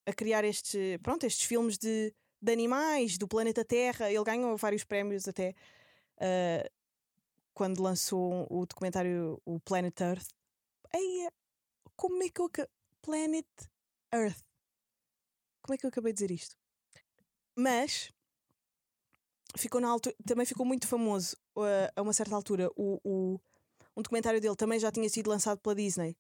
a 0.07 0.13
criar 0.13 0.45
este, 0.45 0.99
pronto, 1.03 1.25
estes 1.25 1.47
filmes 1.47 1.79
de, 1.79 2.13
de 2.41 2.53
animais 2.53 3.19
do 3.19 3.29
planeta 3.29 3.65
Terra. 3.65 4.11
Ele 4.11 4.25
ganhou 4.25 4.57
vários 4.57 4.85
prémios 4.85 5.29
até 5.29 5.55
uh, 6.17 6.71
quando 7.55 7.83
lançou 7.83 8.47
o 8.51 8.67
documentário 8.67 9.41
o 9.45 9.61
Planet 9.61 10.01
Earth. 10.01 10.29
Ei, 10.95 11.29
como 11.97 12.23
é 12.23 12.29
que 12.29 12.41
eu 12.41 12.51
Planet 13.03 13.47
Earth? 14.13 14.43
Como 15.63 15.75
é 15.75 15.79
que 15.79 15.87
eu 15.87 15.91
acabei 15.91 16.13
de 16.13 16.17
dizer 16.17 16.31
isto? 16.33 16.57
Mas 17.55 18.11
ficou 19.57 19.81
na 19.81 19.89
altura, 19.89 20.15
também 20.27 20.47
ficou 20.47 20.65
muito 20.65 20.87
famoso 20.87 21.37
uh, 21.57 21.91
a 21.95 22.03
uma 22.03 22.13
certa 22.13 22.35
altura. 22.35 22.71
O, 22.77 23.01
o- 23.05 23.41
um 24.01 24.03
documentário 24.03 24.41
dele 24.41 24.57
também 24.57 24.81
já 24.81 24.91
tinha 24.91 25.09
sido 25.09 25.29
lançado 25.29 25.61
pela 25.61 25.75
Disney. 25.75 26.17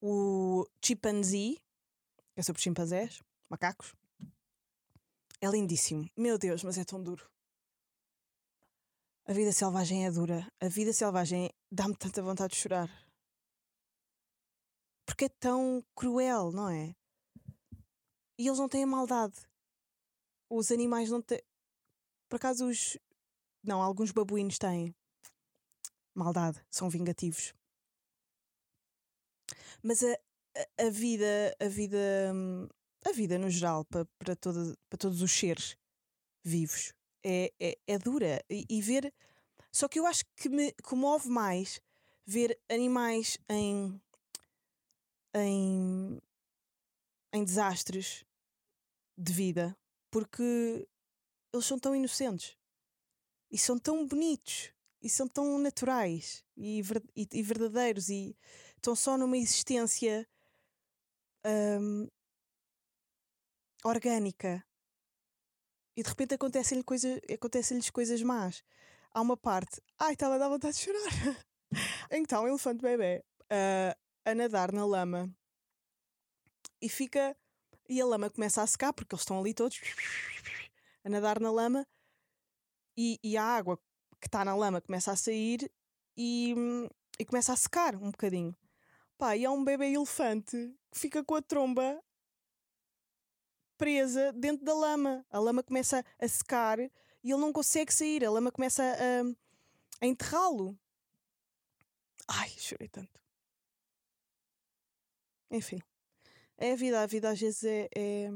O 0.00 0.66
Chimpanzee, 0.84 1.60
é 2.36 2.42
sobre 2.42 2.62
chimpanzés, 2.62 3.22
macacos. 3.48 3.94
É 5.40 5.48
lindíssimo. 5.48 6.08
Meu 6.16 6.38
Deus, 6.38 6.62
mas 6.62 6.78
é 6.78 6.84
tão 6.84 7.02
duro. 7.02 7.28
A 9.24 9.32
vida 9.32 9.52
selvagem 9.52 10.06
é 10.06 10.10
dura. 10.10 10.46
A 10.60 10.68
vida 10.68 10.92
selvagem 10.92 11.50
dá-me 11.70 11.96
tanta 11.96 12.22
vontade 12.22 12.54
de 12.54 12.60
chorar. 12.60 12.88
Porque 15.04 15.24
é 15.24 15.28
tão 15.28 15.84
cruel, 15.94 16.52
não 16.52 16.68
é? 16.68 16.94
E 18.38 18.46
eles 18.46 18.58
não 18.58 18.68
têm 18.68 18.86
maldade. 18.86 19.34
Os 20.48 20.70
animais 20.70 21.10
não 21.10 21.20
têm. 21.20 21.42
Por 22.28 22.36
acaso, 22.36 22.66
os. 22.66 22.98
Não, 23.62 23.82
alguns 23.82 24.12
babuínos 24.12 24.58
têm 24.58 24.94
maldade, 26.18 26.60
são 26.70 26.90
vingativos. 26.90 27.54
Mas 29.82 30.02
a, 30.02 30.12
a, 30.12 30.86
a 30.86 30.90
vida, 30.90 31.56
a 31.60 31.68
vida, 31.68 31.98
a 33.06 33.12
vida 33.12 33.38
no 33.38 33.48
geral, 33.48 33.84
para, 33.84 34.04
para, 34.18 34.36
toda, 34.36 34.76
para 34.88 34.98
todos 34.98 35.22
os 35.22 35.32
seres 35.32 35.76
vivos, 36.44 36.92
é, 37.24 37.52
é, 37.60 37.78
é 37.86 37.98
dura. 37.98 38.44
E, 38.50 38.64
e 38.68 38.82
ver. 38.82 39.12
Só 39.70 39.88
que 39.88 39.98
eu 39.98 40.06
acho 40.06 40.24
que 40.36 40.48
me 40.48 40.72
comove 40.82 41.28
mais 41.28 41.80
ver 42.26 42.58
animais 42.68 43.38
em. 43.48 44.00
em. 45.34 46.20
em 47.32 47.44
desastres 47.44 48.24
de 49.16 49.32
vida, 49.32 49.76
porque 50.10 50.88
eles 51.52 51.66
são 51.66 51.78
tão 51.78 51.94
inocentes 51.94 52.56
e 53.50 53.58
são 53.58 53.78
tão 53.78 54.06
bonitos 54.06 54.72
e 55.02 55.08
são 55.08 55.28
tão 55.28 55.58
naturais 55.58 56.44
e, 56.56 56.82
ver- 56.82 57.02
e- 57.16 57.28
e 57.32 57.42
verdadeiros 57.42 58.08
e 58.08 58.36
estão 58.76 58.94
só 58.96 59.16
numa 59.16 59.36
existência 59.36 60.26
hum, 61.44 62.08
orgânica 63.84 64.64
e 65.96 66.02
de 66.02 66.08
repente 66.08 66.34
acontecem-lhe 66.34 66.84
coisa, 66.84 67.20
acontecem-lhes 67.32 67.90
coisas 67.90 68.22
más. 68.22 68.62
Há 69.10 69.20
uma 69.20 69.36
parte, 69.36 69.80
ai, 69.98 70.12
estava 70.12 70.36
a 70.36 70.38
dar 70.38 70.48
vontade 70.48 70.76
de 70.76 70.84
chorar. 70.84 71.44
então, 72.12 72.44
o 72.44 72.48
elefante 72.48 72.80
bebê 72.82 73.24
ah, 73.50 73.96
a 74.24 74.34
nadar 74.34 74.72
na 74.72 74.86
lama 74.86 75.28
e 76.80 76.88
fica. 76.88 77.36
E 77.88 78.00
a 78.00 78.06
lama 78.06 78.30
começa 78.30 78.62
a 78.62 78.66
secar 78.66 78.92
porque 78.92 79.14
eles 79.14 79.22
estão 79.22 79.40
ali 79.40 79.54
todos 79.54 79.80
a 81.02 81.08
nadar 81.08 81.40
na 81.40 81.50
lama 81.50 81.86
e, 82.96 83.18
e 83.24 83.36
a 83.36 83.42
água 83.42 83.78
que 84.20 84.26
está 84.26 84.44
na 84.44 84.54
lama 84.54 84.80
começa 84.80 85.12
a 85.12 85.16
sair 85.16 85.70
e, 86.16 86.54
e 87.18 87.24
começa 87.24 87.52
a 87.52 87.56
secar 87.56 87.94
um 87.96 88.10
bocadinho. 88.10 88.56
Pá, 89.16 89.36
e 89.36 89.44
há 89.44 89.50
um 89.50 89.64
bebê 89.64 89.92
elefante 89.92 90.56
que 90.90 90.98
fica 90.98 91.24
com 91.24 91.34
a 91.34 91.42
tromba 91.42 92.02
presa 93.76 94.32
dentro 94.32 94.64
da 94.64 94.74
lama. 94.74 95.24
A 95.30 95.38
lama 95.38 95.62
começa 95.62 96.04
a 96.20 96.28
secar 96.28 96.78
e 96.80 96.90
ele 97.22 97.40
não 97.40 97.52
consegue 97.52 97.92
sair. 97.92 98.24
A 98.24 98.30
lama 98.30 98.52
começa 98.52 98.82
a, 98.82 100.04
a 100.04 100.06
enterrá-lo. 100.06 100.78
Ai, 102.28 102.50
chorei 102.50 102.88
tanto. 102.88 103.18
Enfim, 105.50 105.80
é 106.58 106.72
a 106.72 106.76
vida. 106.76 107.02
A 107.02 107.06
vida 107.06 107.30
às 107.30 107.40
vezes 107.40 107.64
é. 107.64 107.88
é... 107.96 108.28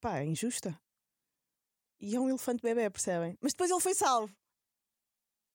Pá, 0.00 0.18
é 0.18 0.24
injusta. 0.24 0.78
E 2.00 2.14
é 2.14 2.20
um 2.20 2.28
elefante 2.28 2.62
bebê, 2.62 2.88
percebem? 2.90 3.36
Mas 3.40 3.52
depois 3.52 3.70
ele 3.70 3.80
foi 3.80 3.94
salvo. 3.94 4.34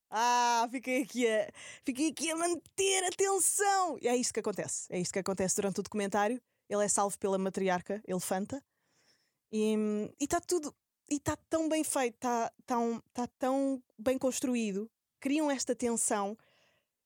Ah, 0.10 0.68
fiquei 0.70 1.04
aqui 1.04 1.28
a, 1.28 1.50
fiquei 1.86 2.10
aqui 2.10 2.32
a 2.32 2.36
manter 2.36 3.04
a 3.06 3.12
tensão. 3.12 3.98
E 4.02 4.08
é 4.08 4.16
isto 4.16 4.34
que 4.34 4.40
acontece. 4.42 4.88
É 4.90 5.00
isto 5.00 5.14
que 5.14 5.20
acontece 5.20 5.56
durante 5.56 5.80
o 5.80 5.84
documentário. 5.84 6.42
Ele 6.68 6.84
é 6.84 6.88
salvo 6.88 7.18
pela 7.18 7.38
matriarca 7.38 8.02
elefanta. 8.08 8.62
E 9.52 9.76
está 10.20 10.40
tudo. 10.42 10.74
E 11.10 11.16
está 11.16 11.36
tão 11.50 11.68
bem 11.68 11.84
feito, 11.84 12.16
está 12.16 12.52
tão, 12.66 13.02
tá 13.14 13.28
tão 13.38 13.82
bem 13.98 14.18
construído. 14.18 14.90
Criam 15.20 15.52
esta 15.52 15.76
tensão 15.76 16.38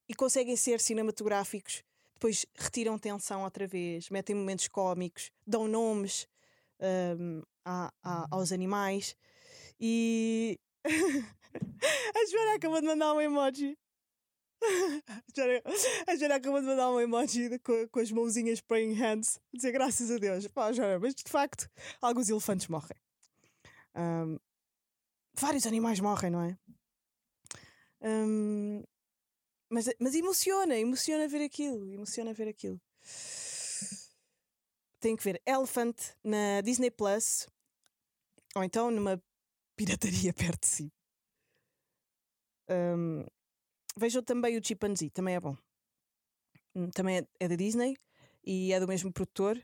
e 0.08 0.14
conseguem 0.14 0.56
ser 0.56 0.80
cinematográficos. 0.80 1.84
Depois 2.14 2.46
retiram 2.56 2.98
tensão 2.98 3.44
outra 3.44 3.68
vez, 3.68 4.10
metem 4.10 4.36
momentos 4.36 4.68
cómicos, 4.68 5.32
dão 5.46 5.68
nomes 5.68 6.28
hum, 7.20 7.42
a- 7.66 7.92
a- 8.04 8.28
aos 8.32 8.52
animais. 8.52 9.16
E 9.80 10.58
a 10.86 12.26
Joana 12.30 12.56
acabou 12.56 12.80
de 12.80 12.88
mandar 12.88 13.14
um 13.14 13.22
emoji. 13.22 13.78
A 16.08 16.16
Joana, 16.16 16.36
acabou 16.36 16.60
de 16.60 16.66
mandar 16.66 16.90
um 16.90 17.00
emoji 17.00 17.60
com, 17.60 17.88
com 17.90 18.00
as 18.00 18.12
mãozinhas 18.12 18.62
praying 18.62 18.94
hands. 18.94 19.40
Dizer 19.54 19.72
graças 19.72 20.10
a 20.10 20.18
Deus. 20.18 20.48
Pá, 20.48 20.72
Joana, 20.72 20.98
mas 20.98 21.14
de 21.14 21.30
facto, 21.30 21.70
alguns 22.02 22.30
elefantes 22.30 22.68
morrem. 22.68 22.98
Ahm, 23.94 24.38
vários 25.34 25.68
animais 25.68 26.00
morrem, 26.00 26.32
não 26.32 26.42
é? 26.42 26.58
Ahm, 28.02 28.84
mas, 29.70 29.90
mas 30.00 30.16
emociona, 30.16 30.78
emociona 30.78 31.28
ver 31.28 31.44
aquilo. 31.44 31.92
Emociona 31.92 32.34
ver 32.34 32.48
aquilo. 32.48 32.82
Tem 35.00 35.16
que 35.16 35.24
ver 35.24 35.42
Elephant 35.46 35.96
na 36.24 36.62
Disney 36.62 36.90
Plus 36.90 37.48
ou 38.56 38.64
então 38.64 38.90
numa 38.90 39.22
pirataria 39.76 40.34
perto 40.42 40.62
de 40.62 40.68
si. 40.68 40.92
Ahm, 42.70 43.26
vejam 43.98 44.24
também 44.24 44.58
o 44.58 44.66
Chimpanzee, 44.66 45.10
também 45.12 45.36
é 45.36 45.40
bom. 45.40 45.58
Hum, 46.76 46.90
Também 46.92 47.20
é, 47.20 47.28
é 47.40 47.48
da 47.48 47.56
Disney 47.56 47.96
e 48.44 48.74
é 48.74 48.80
do 48.80 48.88
mesmo 48.88 49.12
produtor 49.12 49.64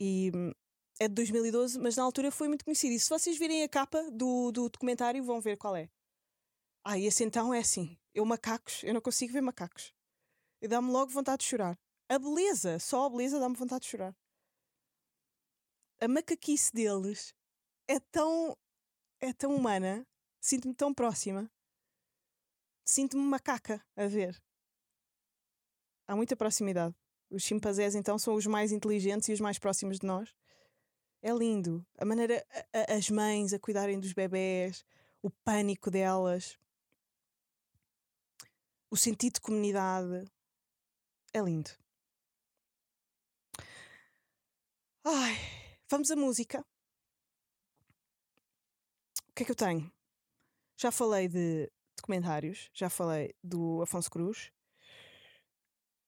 e 0.00 0.32
hum, 0.34 0.52
é 1.00 1.08
de 1.08 1.14
2012, 1.14 1.78
mas 1.78 1.96
na 1.96 2.04
altura 2.04 2.30
foi 2.30 2.48
muito 2.48 2.64
conhecido. 2.64 2.94
E 2.94 3.00
se 3.00 3.08
vocês 3.10 3.38
virem 3.38 3.62
a 3.62 3.68
capa 3.68 4.02
do, 4.12 4.52
do 4.52 4.68
documentário, 4.68 5.24
vão 5.24 5.40
ver 5.40 5.56
qual 5.56 5.76
é. 5.76 5.90
Ah, 6.84 6.98
esse 6.98 7.24
então 7.24 7.52
é 7.52 7.58
assim. 7.60 7.98
Eu 8.14 8.24
macacos, 8.24 8.82
eu 8.84 8.94
não 8.94 9.00
consigo 9.00 9.32
ver 9.32 9.42
macacos. 9.42 9.92
E 10.62 10.68
dá-me 10.68 10.90
logo 10.90 11.12
vontade 11.12 11.40
de 11.42 11.48
chorar. 11.50 11.78
A 12.08 12.18
beleza, 12.18 12.78
só 12.78 13.06
a 13.06 13.10
beleza 13.10 13.40
dá-me 13.40 13.56
vontade 13.56 13.82
de 13.82 13.88
chorar. 13.90 14.16
A 16.00 16.08
macaquice 16.08 16.72
deles 16.72 17.34
é 17.88 18.00
tão 18.00 18.56
é 19.26 19.32
tão 19.32 19.54
humana, 19.54 20.06
sinto-me 20.40 20.74
tão 20.74 20.94
próxima. 20.94 21.50
Sinto-me 22.84 23.22
macaca 23.24 23.84
a 23.96 24.06
ver. 24.06 24.40
Há 26.06 26.14
muita 26.14 26.36
proximidade. 26.36 26.94
Os 27.28 27.42
chimpanzés 27.42 27.96
então 27.96 28.16
são 28.18 28.34
os 28.34 28.46
mais 28.46 28.70
inteligentes 28.70 29.28
e 29.28 29.32
os 29.32 29.40
mais 29.40 29.58
próximos 29.58 29.98
de 29.98 30.06
nós. 30.06 30.32
É 31.20 31.32
lindo. 31.32 31.84
A 31.98 32.04
maneira, 32.04 32.46
a- 32.72 32.92
a- 32.92 32.96
as 32.96 33.10
mães 33.10 33.52
a 33.52 33.58
cuidarem 33.58 33.98
dos 33.98 34.12
bebés, 34.12 34.84
o 35.20 35.30
pânico 35.30 35.90
delas, 35.90 36.56
o 38.88 38.96
sentido 38.96 39.34
de 39.34 39.40
comunidade. 39.40 40.30
É 41.32 41.40
lindo. 41.40 41.70
Ai, 45.04 45.34
vamos 45.90 46.10
à 46.12 46.16
música. 46.16 46.64
Que 49.36 49.42
é 49.42 49.46
que 49.46 49.52
eu 49.52 49.56
tenho? 49.56 49.92
Já 50.78 50.90
falei 50.90 51.28
de 51.28 51.70
documentários, 51.96 52.70
já 52.72 52.88
falei 52.88 53.34
do 53.44 53.82
Afonso 53.82 54.10
Cruz. 54.10 54.50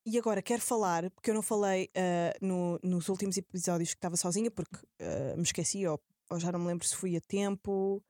E 0.06 0.18
agora 0.18 0.40
quero 0.40 0.62
falar, 0.62 1.10
porque 1.10 1.28
eu 1.30 1.34
não 1.34 1.42
falei 1.42 1.90
ah, 1.94 2.34
no- 2.40 2.80
nos 2.82 3.08
últimos 3.10 3.36
episódios 3.36 3.90
que 3.90 3.96
estava 3.98 4.16
sozinha, 4.16 4.50
porque 4.50 4.76
ah, 5.00 5.36
me 5.36 5.42
esqueci, 5.42 5.86
ou, 5.86 6.00
ou 6.30 6.40
já 6.40 6.50
não 6.50 6.58
me 6.60 6.66
lembro 6.68 6.86
se 6.86 6.96
fui 6.96 7.14
a 7.16 7.20
tempo, 7.20 8.02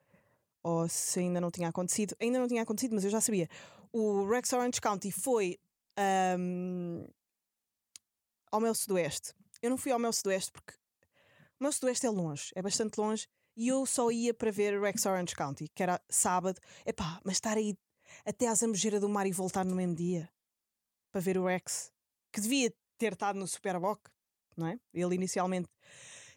ou 0.62 0.88
se 0.88 1.18
ainda 1.18 1.40
não 1.40 1.50
tinha 1.50 1.68
acontecido. 1.68 2.14
Ainda 2.20 2.38
não 2.38 2.46
tinha 2.46 2.62
acontecido, 2.62 2.94
mas 2.94 3.04
eu 3.04 3.10
já 3.10 3.20
sabia. 3.20 3.48
O 3.92 4.24
Rex 4.28 4.52
Orange 4.52 4.80
County 4.80 5.10
foi 5.10 5.58
ahm, 5.96 7.04
ao 8.52 8.60
meu 8.60 8.74
sudoeste. 8.74 9.32
Eu 9.60 9.70
não 9.70 9.76
fui 9.76 9.90
ao 9.90 9.98
meu 9.98 10.12
sudoeste 10.12 10.52
porque 10.52 10.74
o 11.58 11.64
meu 11.64 11.72
sudoeste 11.72 12.06
é 12.06 12.10
longe, 12.10 12.52
é 12.54 12.62
bastante 12.62 12.98
longe, 12.98 13.26
e 13.58 13.66
eu 13.66 13.84
só 13.84 14.08
ia 14.12 14.32
para 14.32 14.52
ver 14.52 14.80
Rex 14.80 15.04
Orange 15.04 15.34
County, 15.34 15.68
que 15.74 15.82
era 15.82 16.00
sábado. 16.08 16.60
Epá, 16.86 17.20
mas 17.24 17.34
estar 17.34 17.56
aí 17.56 17.76
até 18.24 18.46
à 18.46 18.54
Zambujeira 18.54 19.00
do 19.00 19.08
Mar 19.08 19.26
e 19.26 19.32
voltar 19.32 19.64
no 19.64 19.74
mesmo 19.74 19.96
dia 19.96 20.30
para 21.10 21.20
ver 21.20 21.36
o 21.36 21.44
Rex, 21.44 21.92
que 22.32 22.40
devia 22.40 22.72
ter 22.96 23.14
estado 23.14 23.36
no 23.36 23.48
Superboc, 23.48 24.00
não 24.56 24.68
é? 24.68 24.78
Ele 24.94 25.16
inicialmente 25.16 25.68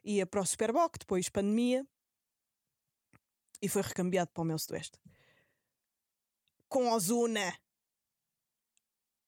ia 0.03 0.25
para 0.25 0.41
o 0.41 0.45
Superboc, 0.45 0.97
depois 0.97 1.29
pandemia, 1.29 1.85
e 3.61 3.69
foi 3.69 3.83
recambiado 3.83 4.31
para 4.31 4.41
o 4.41 4.45
meu 4.45 4.57
sudoeste. 4.57 4.97
Com 6.67 6.89
Ozuna 6.91 7.55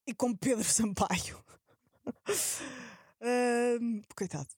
e 0.08 0.16
com 0.16 0.36
Pedro 0.36 0.64
Sampaio. 0.64 1.44
Ahm, 3.22 4.02
coitado. 4.18 4.50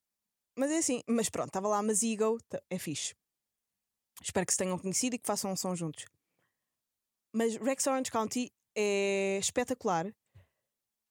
Mas 0.55 0.71
é 0.71 0.77
assim, 0.77 1.03
mas 1.05 1.29
pronto, 1.29 1.47
estava 1.47 1.67
lá 1.67 1.79
a 1.79 1.83
Mazigo, 1.83 2.41
tá- 2.47 2.61
é 2.69 2.79
fixe. 2.79 3.13
Espero 4.21 4.45
que 4.45 4.53
se 4.53 4.57
tenham 4.57 4.77
conhecido 4.77 5.15
e 5.15 5.19
que 5.19 5.27
façam 5.27 5.51
um 5.51 5.55
som 5.55 5.75
juntos. 5.75 6.05
Mas 7.33 7.55
Rex 7.57 7.85
Orange 7.87 8.11
County 8.11 8.51
é 8.75 9.37
espetacular. 9.39 10.13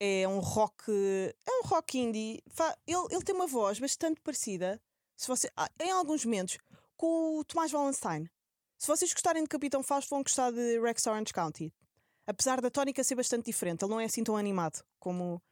É 0.01 0.27
um 0.27 0.39
rock. 0.39 0.91
É 0.91 1.51
um 1.61 1.67
rock 1.67 1.99
indie. 1.99 2.43
Ele, 2.87 3.07
ele 3.11 3.23
tem 3.23 3.35
uma 3.35 3.47
voz 3.47 3.79
bastante 3.79 4.21
parecida, 4.21 4.81
se 5.17 5.29
você, 5.29 5.51
ah, 5.57 5.71
em 5.81 5.91
alguns 5.91 6.25
momentos, 6.25 6.59
com 6.97 7.39
o 7.39 7.45
Tomás 7.45 7.73
Wallenstein. 7.73 8.29
Se 8.79 8.89
vocês 8.89 9.13
gostarem 9.13 9.43
de 9.43 9.49
Capitão 9.49 9.83
Fausto, 9.83 10.11
vão 10.11 10.23
gostar 10.23 10.51
de 10.51 10.81
Rex 10.81 11.07
Orange 11.07 11.33
County. 11.33 11.73
Apesar 12.27 12.61
da 12.61 12.71
tónica 12.71 13.05
ser 13.05 13.15
bastante 13.15 13.47
diferente, 13.47 13.85
ele 13.85 13.91
não 13.91 14.01
é 14.01 14.05
assim 14.05 14.25
tão 14.25 14.37
animado 14.37 14.85
como, 14.99 15.43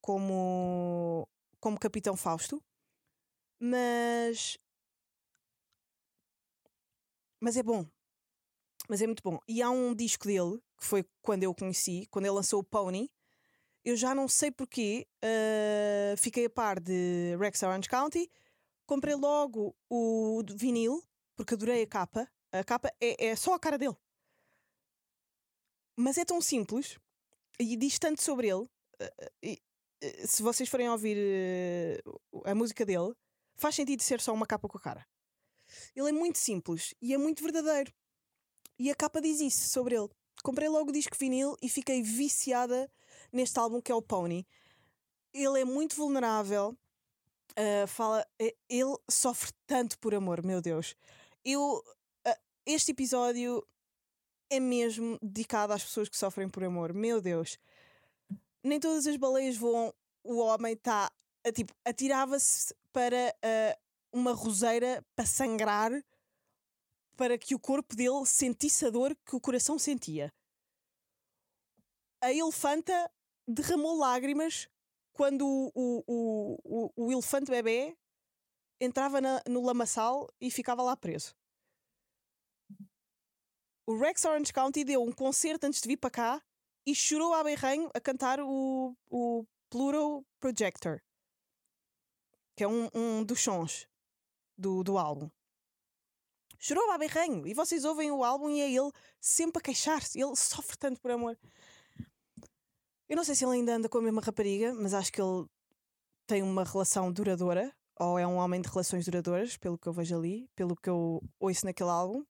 como, 0.00 1.28
como 1.60 1.78
Capitão 1.78 2.16
Fausto. 2.16 2.62
Mas. 3.60 4.58
Mas 7.40 7.56
é 7.56 7.62
bom. 7.62 7.86
Mas 8.88 9.02
é 9.02 9.06
muito 9.06 9.22
bom. 9.22 9.38
E 9.46 9.62
há 9.62 9.70
um 9.70 9.94
disco 9.94 10.26
dele, 10.26 10.60
que 10.78 10.84
foi 10.84 11.04
quando 11.22 11.42
eu 11.42 11.50
o 11.50 11.54
conheci, 11.54 12.06
quando 12.10 12.24
ele 12.24 12.34
lançou 12.34 12.60
o 12.60 12.64
Pony. 12.64 13.10
Eu 13.84 13.96
já 13.96 14.14
não 14.14 14.28
sei 14.28 14.50
porquê, 14.50 15.06
ah, 15.22 16.16
fiquei 16.16 16.46
a 16.46 16.50
par 16.50 16.80
de 16.80 17.36
Rex 17.38 17.62
Orange 17.62 17.88
County, 17.88 18.30
comprei 18.86 19.14
logo 19.14 19.74
o 19.88 20.42
vinil, 20.56 21.02
porque 21.36 21.54
adorei 21.54 21.82
a 21.82 21.86
capa. 21.86 22.28
A 22.52 22.64
capa 22.64 22.92
é, 23.00 23.28
é 23.28 23.36
só 23.36 23.54
a 23.54 23.58
cara 23.58 23.78
dele. 23.78 23.96
Mas 25.96 26.18
é 26.18 26.24
tão 26.24 26.40
simples 26.40 26.98
e 27.58 27.76
diz 27.76 27.98
tanto 27.98 28.22
sobre 28.22 28.48
ele. 28.48 28.68
ah, 29.00 29.12
ah, 29.20 29.30
e, 29.42 29.60
se 30.26 30.42
vocês 30.42 30.68
forem 30.68 30.88
ouvir 30.88 31.16
a 32.44 32.54
música 32.54 32.84
dele, 32.86 33.14
faz 33.56 33.74
sentido 33.74 34.02
ser 34.02 34.20
só 34.20 34.32
uma 34.32 34.46
capa 34.46 34.68
com 34.68 34.78
a 34.78 34.80
cara. 34.80 35.06
Ele 35.94 36.08
é 36.08 36.12
muito 36.12 36.38
simples 36.38 36.94
e 37.00 37.14
é 37.14 37.18
muito 37.18 37.42
verdadeiro. 37.42 37.92
E 38.78 38.90
a 38.90 38.94
capa 38.94 39.20
diz 39.20 39.40
isso 39.40 39.68
sobre 39.68 39.96
ele. 39.96 40.08
Comprei 40.42 40.68
logo 40.68 40.90
o 40.90 40.92
disco 40.92 41.16
vinil 41.18 41.56
e 41.60 41.68
fiquei 41.68 42.02
viciada 42.02 42.90
neste 43.32 43.58
álbum 43.58 43.80
que 43.80 43.90
é 43.90 43.94
o 43.94 44.02
Pony. 44.02 44.46
Ele 45.34 45.60
é 45.60 45.64
muito 45.64 45.96
vulnerável. 45.96 46.76
ah, 47.56 47.86
fala, 47.86 48.26
eh, 48.38 48.54
ele 48.68 48.96
sofre 49.10 49.50
tanto 49.66 49.98
por 49.98 50.14
amor, 50.14 50.44
meu 50.44 50.60
Deus. 50.60 50.94
Eu, 51.44 51.82
ah, 52.24 52.38
este 52.64 52.92
episódio 52.92 53.66
é 54.50 54.60
mesmo 54.60 55.18
dedicado 55.20 55.72
às 55.72 55.82
pessoas 55.84 56.08
que 56.08 56.16
sofrem 56.16 56.48
por 56.48 56.62
amor, 56.64 56.92
meu 56.92 57.20
Deus. 57.20 57.58
Nem 58.62 58.80
todas 58.80 59.06
as 59.06 59.16
baleias 59.16 59.56
voam. 59.56 59.92
O 60.22 60.38
homem 60.38 60.74
está, 60.74 61.10
tipo, 61.54 61.74
atirava-se 61.84 62.74
para 62.92 63.34
uma 64.12 64.32
roseira 64.32 65.04
para 65.14 65.26
sangrar 65.26 65.90
para 67.16 67.36
que 67.36 67.54
o 67.54 67.58
corpo 67.58 67.96
dele 67.96 68.24
sentisse 68.24 68.86
a 68.86 68.90
dor 68.90 69.14
que 69.26 69.34
o 69.34 69.40
coração 69.40 69.76
sentia. 69.76 70.32
A 72.22 72.32
elefanta 72.32 73.12
derramou 73.46 73.98
lágrimas 73.98 74.68
quando 75.12 75.44
o, 75.44 75.72
o, 76.06 76.58
o, 76.64 76.92
o, 76.96 77.12
elefante 77.12 77.50
bebê 77.50 77.96
entrava 78.80 79.20
na- 79.20 79.42
no 79.48 79.64
lamaçal 79.64 80.28
e 80.40 80.48
ficava 80.48 80.80
lá 80.82 80.96
preso. 80.96 81.34
O 83.84 83.98
Rex 83.98 84.24
Orange 84.24 84.52
County 84.52 84.84
deu 84.84 85.02
um 85.02 85.10
concerto 85.10 85.66
antes 85.66 85.80
de 85.80 85.88
vir 85.88 85.96
para 85.96 86.10
cá 86.10 86.42
e 86.86 86.94
chorou 86.94 87.34
a 87.34 87.42
berranho 87.42 87.90
a 87.94 88.00
cantar 88.00 88.38
o, 88.38 88.96
o 89.10 89.44
Plural 89.68 90.24
Projector, 90.38 91.00
que 92.56 92.62
é 92.62 92.68
um, 92.68 92.88
um 92.94 93.24
dos 93.24 93.42
sons 93.42 93.88
do, 94.58 94.82
do 94.82 94.98
álbum. 94.98 95.30
Chorou 96.58 96.90
a 96.90 96.98
berranho. 96.98 97.46
E 97.46 97.54
vocês 97.54 97.84
ouvem 97.84 98.10
o 98.10 98.24
álbum 98.24 98.50
e 98.50 98.60
é 98.60 98.70
ele 98.70 98.90
sempre 99.20 99.60
a 99.60 99.62
queixar-se. 99.62 100.20
Ele 100.20 100.34
sofre 100.34 100.76
tanto 100.76 101.00
por 101.00 101.10
amor. 101.10 101.38
Eu 103.08 103.16
não 103.16 103.24
sei 103.24 103.34
se 103.34 103.44
ele 103.44 103.54
ainda 103.54 103.76
anda 103.76 103.88
com 103.88 103.98
a 103.98 104.02
mesma 104.02 104.20
rapariga, 104.20 104.74
mas 104.74 104.92
acho 104.92 105.12
que 105.12 105.22
ele 105.22 105.46
tem 106.26 106.42
uma 106.42 106.64
relação 106.64 107.12
duradoura. 107.12 107.72
Ou 108.00 108.18
é 108.18 108.26
um 108.26 108.36
homem 108.36 108.60
de 108.60 108.68
relações 108.68 109.04
duradouras, 109.04 109.56
pelo 109.56 109.78
que 109.78 109.86
eu 109.86 109.92
vejo 109.92 110.16
ali, 110.16 110.48
pelo 110.54 110.76
que 110.76 110.90
eu 110.90 111.22
ouço 111.40 111.64
naquele 111.64 111.90
álbum. 111.90 112.24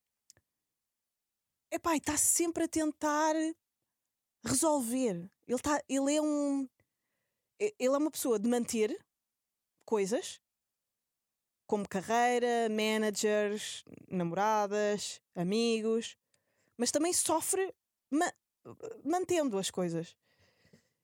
Epá, 1.70 1.94
e 1.94 1.98
está 1.98 2.16
sempre 2.16 2.64
a 2.64 2.68
tentar 2.68 3.34
resolver. 4.44 5.30
Ele, 5.46 5.58
tá, 5.58 5.82
ele 5.88 6.14
é 6.14 6.22
um. 6.22 6.68
Ele 7.58 7.74
é 7.78 7.98
uma 7.98 8.10
pessoa 8.10 8.38
de 8.38 8.48
manter 8.48 8.96
coisas, 9.84 10.40
como 11.68 11.86
carreira, 11.86 12.68
managers, 12.70 13.84
namoradas, 14.08 15.20
amigos, 15.36 16.16
mas 16.78 16.90
também 16.90 17.12
sofre 17.12 17.72
ma- 18.10 18.32
mantendo 19.04 19.58
as 19.58 19.70
coisas. 19.70 20.16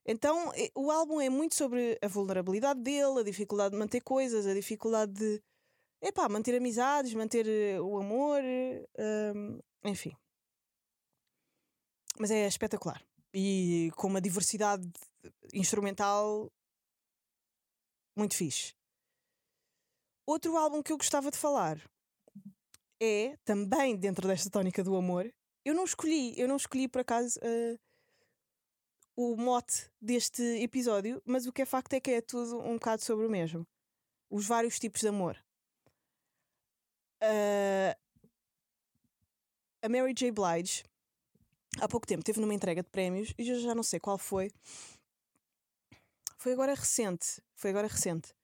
Então 0.06 0.50
o 0.74 0.90
álbum 0.90 1.20
é 1.20 1.28
muito 1.28 1.54
sobre 1.54 1.98
a 2.02 2.08
vulnerabilidade 2.08 2.80
dele, 2.80 3.20
a 3.20 3.22
dificuldade 3.22 3.72
de 3.72 3.78
manter 3.78 4.00
coisas, 4.00 4.46
a 4.46 4.54
dificuldade 4.54 5.12
de 5.12 5.42
epá, 6.00 6.28
manter 6.28 6.56
amizades, 6.56 7.12
manter 7.14 7.46
eh, 7.46 7.80
o 7.80 7.98
amor, 7.98 8.40
hum, 8.98 9.60
enfim. 9.84 10.16
Mas 12.18 12.30
é 12.30 12.46
espetacular. 12.46 13.02
E 13.34 13.90
com 13.96 14.08
uma 14.08 14.20
diversidade 14.20 14.90
instrumental 15.52 16.50
muito 18.16 18.34
fixe. 18.34 18.74
Outro 20.26 20.56
álbum 20.56 20.82
que 20.82 20.92
eu 20.92 20.96
gostava 20.96 21.30
de 21.30 21.36
falar 21.36 21.78
é 23.00 23.36
também 23.44 23.96
dentro 23.96 24.26
desta 24.26 24.48
tónica 24.50 24.82
do 24.82 24.96
amor. 24.96 25.32
Eu 25.64 25.74
não 25.74 25.84
escolhi, 25.84 26.38
eu 26.38 26.48
não 26.48 26.56
escolhi 26.56 26.88
por 26.88 27.00
acaso 27.00 27.38
eh, 27.42 27.78
o 29.16 29.36
mote 29.36 29.90
deste 30.00 30.42
episódio, 30.62 31.22
mas 31.24 31.46
o 31.46 31.52
que 31.52 31.62
é 31.62 31.66
facto 31.66 31.92
é 31.94 32.00
que 32.00 32.10
é 32.10 32.20
tudo 32.20 32.58
um 32.60 32.74
bocado 32.74 33.02
sobre 33.02 33.26
o 33.26 33.30
mesmo. 33.30 33.66
Os 34.30 34.46
vários 34.46 34.78
tipos 34.78 35.00
de 35.00 35.08
amor. 35.08 35.42
Eh, 37.20 37.96
a 39.82 39.88
Mary 39.88 40.14
J. 40.14 40.30
Blige 40.32 40.84
há 41.80 41.88
pouco 41.88 42.06
tempo 42.06 42.24
teve 42.24 42.40
numa 42.40 42.54
entrega 42.54 42.82
de 42.82 42.88
prémios 42.88 43.34
e 43.38 43.48
eu 43.48 43.60
já 43.60 43.74
não 43.74 43.82
sei 43.82 44.00
qual 44.00 44.18
foi. 44.18 44.50
Foi 46.38 46.52
agora 46.52 46.74
recente. 46.74 47.42
Foi 47.54 47.70
agora 47.70 47.88
recente. 47.88 48.34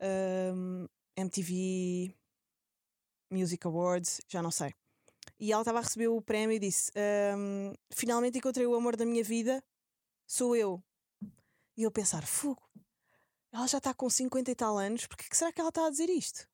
Um, 0.00 0.86
MTV 1.16 2.14
Music 3.30 3.66
Awards, 3.66 4.20
já 4.28 4.42
não 4.42 4.50
sei. 4.50 4.74
E 5.38 5.52
ela 5.52 5.62
estava 5.62 5.78
a 5.78 5.82
receber 5.82 6.08
o 6.08 6.20
prémio 6.20 6.56
e 6.56 6.58
disse: 6.58 6.90
um, 7.36 7.72
Finalmente 7.90 8.38
encontrei 8.38 8.66
o 8.66 8.74
amor 8.74 8.96
da 8.96 9.06
minha 9.06 9.22
vida, 9.24 9.62
sou 10.26 10.56
eu. 10.56 10.82
E 11.76 11.82
eu 11.82 11.90
pensar: 11.90 12.26
Fogo, 12.26 12.62
ela 13.52 13.66
já 13.66 13.78
está 13.78 13.94
com 13.94 14.08
50 14.08 14.50
e 14.50 14.54
tal 14.54 14.78
anos, 14.78 15.06
porque 15.06 15.28
que 15.28 15.36
será 15.36 15.52
que 15.52 15.60
ela 15.60 15.70
está 15.70 15.86
a 15.86 15.90
dizer 15.90 16.08
isto? 16.08 16.48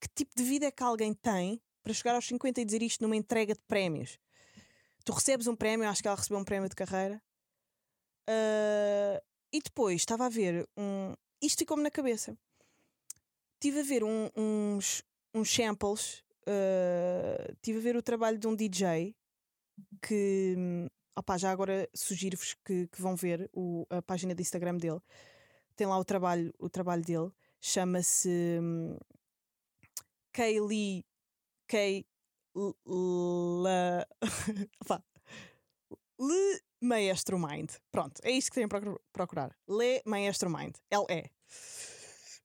Que 0.00 0.08
tipo 0.14 0.32
de 0.36 0.42
vida 0.42 0.66
é 0.66 0.70
que 0.70 0.82
alguém 0.82 1.14
tem 1.14 1.60
para 1.82 1.92
chegar 1.92 2.14
aos 2.14 2.26
50 2.26 2.60
e 2.60 2.64
dizer 2.64 2.82
isto 2.82 3.02
numa 3.02 3.16
entrega 3.16 3.54
de 3.54 3.62
prémios? 3.66 4.18
Tu 5.04 5.12
recebes 5.12 5.46
um 5.46 5.54
prémio, 5.54 5.88
acho 5.88 6.02
que 6.02 6.08
ela 6.08 6.16
recebeu 6.16 6.38
um 6.38 6.44
prémio 6.44 6.68
de 6.68 6.74
carreira. 6.74 7.22
Uh, 8.28 9.20
e 9.52 9.60
depois 9.60 10.00
estava 10.00 10.26
a 10.26 10.28
ver 10.28 10.66
um. 10.76 11.14
Isto 11.42 11.58
ficou-me 11.58 11.82
na 11.82 11.90
cabeça. 11.90 12.36
Estive 13.54 13.80
a 13.80 13.82
ver 13.82 14.04
um, 14.04 14.30
uns, 14.36 15.02
uns 15.34 15.52
samples. 15.52 16.22
Estive 17.54 17.78
a 17.78 17.82
ver 17.82 17.96
o 17.96 18.02
trabalho 18.02 18.38
de 18.38 18.46
um 18.46 18.54
DJ 18.54 19.16
que. 20.02 20.54
Opa, 21.16 21.38
já 21.38 21.52
agora 21.52 21.88
sugiro-vos 21.94 22.54
que, 22.64 22.88
que, 22.88 23.00
vão 23.00 23.14
ver 23.14 23.48
o, 23.52 23.86
a 23.88 24.02
página 24.02 24.34
do 24.34 24.42
Instagram 24.42 24.76
dele. 24.76 25.00
Tem 25.76 25.86
lá 25.86 25.96
o 25.96 26.04
trabalho, 26.04 26.52
o 26.58 26.68
trabalho 26.68 27.04
dele. 27.04 27.30
Chama-se 27.60 28.58
um, 28.60 28.98
Kaylee 30.32 31.04
K. 31.68 32.04
Le 36.18 36.60
Maestro 36.80 37.38
Mind. 37.38 37.70
Pronto, 37.90 38.20
é 38.22 38.30
isto 38.30 38.52
que 38.52 38.60
têm 38.60 38.68
que 38.68 39.00
procurar. 39.12 39.56
Le 39.68 40.02
Maestro 40.04 40.50
Mind. 40.50 40.76
L-E. 40.90 41.30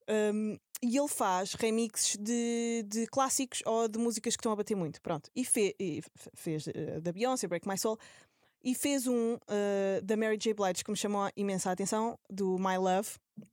Um, 0.07 0.57
e 0.81 0.97
ele 0.97 1.07
faz 1.07 1.53
remixes 1.53 2.15
de, 2.15 2.83
de 2.87 3.05
clássicos 3.07 3.61
ou 3.65 3.87
de 3.87 3.99
músicas 3.99 4.35
que 4.35 4.39
estão 4.39 4.51
a 4.51 4.55
bater 4.55 4.75
muito. 4.75 5.01
Pronto. 5.01 5.29
E, 5.35 5.43
fe, 5.43 5.75
e 5.79 6.01
fez 6.33 6.67
uh, 6.67 7.01
da 7.01 7.11
Beyoncé, 7.11 7.47
Break 7.47 7.67
My 7.67 7.77
Soul. 7.77 7.97
E 8.63 8.73
fez 8.75 9.07
um 9.07 9.35
uh, 9.35 10.01
da 10.03 10.15
Mary 10.15 10.37
J. 10.37 10.53
Blige 10.53 10.83
que 10.83 10.91
me 10.91 10.97
chamou 10.97 11.29
imensa 11.35 11.71
atenção, 11.71 12.17
do 12.29 12.57
My 12.57 12.77
Love. 12.77 13.09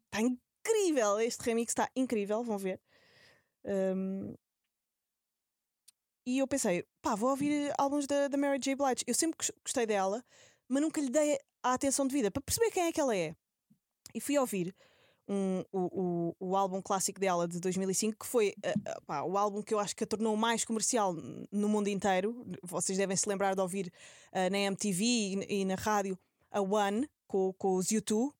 Está 0.06 0.20
incrível! 0.20 1.20
Este 1.20 1.42
remix 1.44 1.70
está 1.70 1.88
incrível, 1.96 2.42
vão 2.42 2.58
ver. 2.58 2.80
Um, 3.64 4.34
e 6.24 6.38
eu 6.38 6.46
pensei, 6.46 6.84
pá, 7.00 7.14
vou 7.14 7.30
ouvir 7.30 7.72
álbuns 7.78 8.06
da, 8.06 8.28
da 8.28 8.36
Mary 8.36 8.58
J. 8.58 8.74
Blige. 8.74 9.04
Eu 9.06 9.14
sempre 9.14 9.38
gostei 9.64 9.86
dela, 9.86 10.24
mas 10.68 10.82
nunca 10.82 11.00
lhe 11.00 11.10
dei 11.10 11.38
a 11.62 11.74
atenção 11.74 12.06
devida 12.06 12.30
para 12.30 12.42
perceber 12.42 12.70
quem 12.70 12.84
é 12.84 12.92
que 12.92 13.00
ela 13.00 13.16
é. 13.16 13.34
E 14.14 14.20
fui 14.20 14.38
ouvir 14.38 14.74
um, 15.28 15.64
o, 15.72 16.34
o, 16.40 16.50
o 16.50 16.56
álbum 16.56 16.80
clássico 16.80 17.18
dela 17.18 17.48
de 17.48 17.58
2005, 17.60 18.18
que 18.18 18.26
foi 18.26 18.54
uh, 18.58 19.02
pá, 19.06 19.22
o 19.22 19.36
álbum 19.36 19.62
que 19.62 19.74
eu 19.74 19.78
acho 19.78 19.94
que 19.94 20.04
a 20.04 20.06
tornou 20.06 20.36
mais 20.36 20.64
comercial 20.64 21.14
no 21.50 21.68
mundo 21.68 21.88
inteiro. 21.88 22.46
Vocês 22.62 22.96
devem 22.96 23.16
se 23.16 23.28
lembrar 23.28 23.54
de 23.54 23.60
ouvir 23.60 23.92
uh, 24.32 24.50
na 24.50 24.58
MTV 24.58 25.04
e, 25.04 25.60
e, 25.60 25.64
na 25.64 25.74
rádio 25.74 26.18
a 26.50 26.60
One 26.60 27.08
com, 27.26 27.52
com 27.54 27.74
os 27.74 27.86
U2 27.86 28.32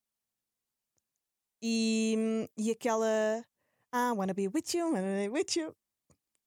e, 1.62 2.48
e 2.56 2.70
aquela 2.70 3.44
I 3.92 4.12
wanna 4.12 4.34
be 4.34 4.48
with 4.48 4.74
you, 4.74 4.92
wanna 4.92 5.02
be 5.02 5.28
with 5.28 5.56
you. 5.56 5.74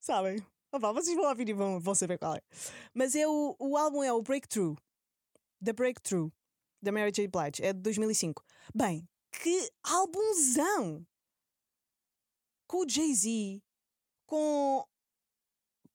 Sabem? 0.00 0.44
Opa, 0.72 0.92
vocês 0.92 1.16
vão 1.16 1.28
ouvir 1.28 1.48
e 1.48 1.52
vão, 1.52 1.80
vão 1.80 1.94
saber 1.94 2.16
qual 2.16 2.36
é. 2.36 2.42
Mas 2.94 3.14
é 3.14 3.26
o, 3.26 3.56
o 3.58 3.76
álbum 3.76 4.02
é 4.02 4.12
o 4.12 4.22
Breakthrough. 4.22 4.76
The 5.62 5.72
Breakthrough. 5.72 6.30
Da 6.80 6.90
Mary 6.92 7.10
J. 7.12 7.28
Blige. 7.28 7.62
É 7.62 7.72
de 7.72 7.80
2005. 7.80 8.42
Bem, 8.74 9.06
que 9.30 9.70
álbumzão! 9.82 11.06
Com 12.66 12.84
o 12.84 12.88
Jay-Z. 12.88 13.62
Com, 14.26 14.86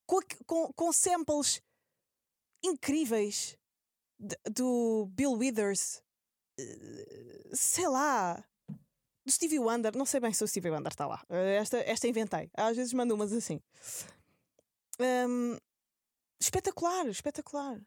com, 0.06 0.19
com, 0.45 0.74
com 0.74 0.93
samples 0.93 1.62
incríveis 2.63 3.58
do 4.50 5.08
Bill 5.08 5.34
Withers. 5.34 6.02
Eh, 6.60 7.50
sei 7.54 7.88
lá. 7.88 8.43
Do 9.26 9.32
Stevie 9.32 9.60
Wonder. 9.60 9.95
Não 9.95 10.06
sei 10.06 10.19
bem 10.19 10.34
se 10.34 10.43
o 10.43 10.48
Stevie 10.48 10.69
Wonder 10.69 10.91
está 10.91 11.08
lá. 11.08 11.24
Eh, 11.30 11.56
esta, 11.56 11.78
esta 11.80 12.08
inventei. 12.08 12.50
Às 12.54 12.78
vezes 12.78 12.93
mando 12.93 13.15
umas 13.15 13.32
assim. 13.34 13.62
Um, 15.00 15.58
espetacular, 16.39 17.08
espetacular. 17.08 17.82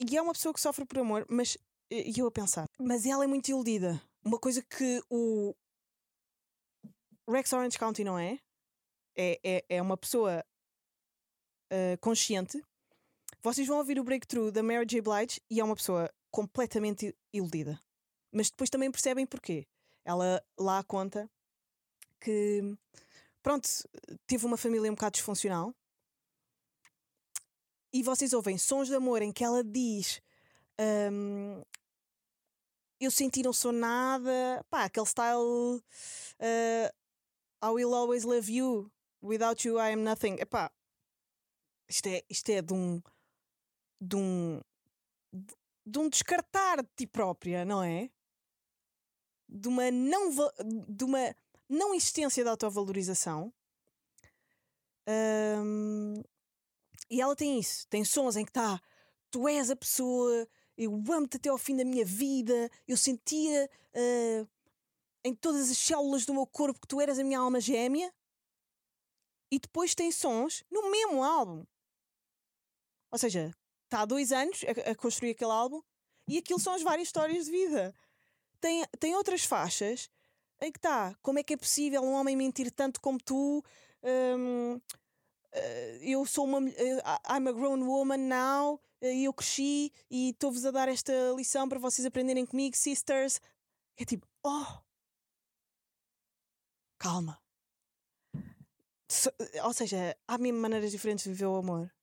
E 0.00 0.16
é 0.16 0.22
uma 0.22 0.32
pessoa 0.32 0.52
que 0.52 0.60
sofre 0.60 0.84
por 0.84 0.98
amor, 0.98 1.26
mas 1.28 1.56
e 2.02 2.18
eu 2.18 2.26
a 2.26 2.30
pensar, 2.30 2.66
mas 2.78 3.06
ela 3.06 3.24
é 3.24 3.26
muito 3.26 3.48
iludida. 3.48 4.00
Uma 4.24 4.38
coisa 4.38 4.62
que 4.62 5.02
o 5.10 5.54
Rex 7.28 7.52
Orange 7.52 7.78
County 7.78 8.04
não 8.04 8.18
é, 8.18 8.38
é, 9.16 9.40
é, 9.44 9.64
é 9.68 9.82
uma 9.82 9.96
pessoa 9.96 10.44
uh, 11.72 11.98
consciente. 12.00 12.62
Vocês 13.42 13.66
vão 13.66 13.78
ouvir 13.78 13.98
o 13.98 14.04
breakthrough 14.04 14.50
da 14.50 14.62
Mary 14.62 14.86
J. 14.86 15.00
Blige 15.00 15.40
e 15.50 15.60
é 15.60 15.64
uma 15.64 15.76
pessoa 15.76 16.10
completamente 16.30 17.14
iludida. 17.32 17.80
Mas 18.32 18.50
depois 18.50 18.70
também 18.70 18.90
percebem 18.90 19.26
porquê. 19.26 19.66
Ela 20.04 20.42
lá 20.58 20.82
conta 20.82 21.30
que 22.20 22.76
pronto, 23.42 23.68
teve 24.26 24.44
uma 24.46 24.56
família 24.56 24.90
um 24.90 24.94
bocado 24.94 25.14
disfuncional. 25.14 25.74
E 27.92 28.02
vocês 28.02 28.32
ouvem 28.32 28.58
sons 28.58 28.88
de 28.88 28.94
amor 28.94 29.22
em 29.22 29.30
que 29.30 29.44
ela 29.44 29.62
diz: 29.62 30.20
um, 31.12 31.62
Eu 33.04 33.10
senti 33.10 33.42
não 33.42 33.52
sou 33.52 33.72
nada. 33.72 34.64
Pá, 34.70 34.84
aquele 34.84 35.06
style. 35.06 35.82
Uh, 36.40 36.88
I 37.62 37.70
will 37.70 37.94
always 37.94 38.24
love 38.24 38.50
you. 38.50 38.90
Without 39.20 39.66
you 39.66 39.78
I 39.78 39.92
am 39.92 40.02
nothing. 40.02 40.36
Epá, 40.40 40.72
isto 41.88 42.06
é, 42.06 42.24
isto 42.28 42.48
é 42.50 42.62
de 42.62 42.72
um. 42.72 43.02
de 44.00 44.16
um. 44.16 44.60
de 45.86 45.98
um 45.98 46.08
descartar 46.08 46.82
de 46.82 46.88
ti 46.96 47.06
própria, 47.06 47.64
não 47.64 47.82
é? 47.82 48.10
De 49.48 49.68
uma 49.68 49.90
não. 49.90 50.30
de 50.88 51.04
uma 51.04 51.34
não 51.68 51.94
existência 51.94 52.42
de 52.42 52.48
autovalorização. 52.48 53.52
Um, 55.06 56.22
e 57.10 57.20
ela 57.20 57.36
tem 57.36 57.58
isso, 57.58 57.86
tem 57.88 58.04
sons 58.04 58.36
em 58.36 58.44
que 58.44 58.50
está, 58.50 58.80
tu 59.30 59.46
és 59.46 59.70
a 59.70 59.76
pessoa, 59.76 60.48
eu 60.76 60.92
amo-te 61.12 61.36
até 61.36 61.48
ao 61.48 61.58
fim 61.58 61.76
da 61.76 61.84
minha 61.84 62.04
vida, 62.04 62.70
eu 62.86 62.96
sentia 62.96 63.70
uh, 63.94 64.48
em 65.24 65.34
todas 65.34 65.70
as 65.70 65.78
células 65.78 66.26
do 66.26 66.34
meu 66.34 66.46
corpo 66.46 66.80
que 66.80 66.88
tu 66.88 67.00
eras 67.00 67.18
a 67.18 67.24
minha 67.24 67.38
alma 67.38 67.60
gêmea. 67.60 68.12
E 69.50 69.58
depois 69.58 69.94
tem 69.94 70.10
sons 70.10 70.64
no 70.70 70.90
mesmo 70.90 71.22
álbum. 71.22 71.64
Ou 73.10 73.18
seja, 73.18 73.54
está 73.84 74.00
há 74.00 74.04
dois 74.04 74.32
anos 74.32 74.62
a, 74.64 74.90
a 74.90 74.94
construir 74.94 75.30
aquele 75.30 75.52
álbum 75.52 75.80
e 76.26 76.38
aquilo 76.38 76.58
são 76.58 76.74
as 76.74 76.82
várias 76.82 77.08
histórias 77.08 77.46
de 77.46 77.52
vida. 77.52 77.94
Tem, 78.60 78.84
tem 78.98 79.14
outras 79.14 79.44
faixas 79.44 80.10
em 80.60 80.72
que 80.72 80.78
está. 80.78 81.14
Como 81.22 81.38
é 81.38 81.42
que 81.42 81.54
é 81.54 81.56
possível 81.56 82.02
um 82.02 82.12
homem 82.12 82.36
mentir 82.36 82.70
tanto 82.72 83.00
como 83.00 83.18
tu? 83.18 83.62
Um, 84.02 84.80
eh, 85.52 85.98
eu 86.02 86.26
sou 86.26 86.44
uma. 86.44 86.68
Eh, 86.70 87.02
I'm 87.28 87.48
a 87.48 87.52
grown 87.52 87.82
woman 87.84 88.28
now. 88.28 88.80
Eh, 89.04 89.16
e 89.16 89.24
eu 89.26 89.34
cresci 89.34 89.92
e 90.10 90.30
estou-vos 90.30 90.64
a 90.64 90.70
dar 90.70 90.88
esta 90.88 91.12
lição 91.36 91.68
para 91.68 91.78
vocês 91.78 92.06
aprenderem 92.06 92.46
comigo, 92.46 92.74
sisters. 92.74 93.38
É 93.98 94.04
tipo, 94.04 94.26
oh! 94.42 94.82
Calma. 96.98 97.38
So, 99.10 99.30
ou 99.62 99.74
seja, 99.74 100.16
há 100.26 100.38
mesmo 100.38 100.58
maneiras 100.58 100.90
diferentes 100.90 101.24
de 101.24 101.30
viver 101.30 101.44
o 101.44 101.56
amor. 101.56 101.94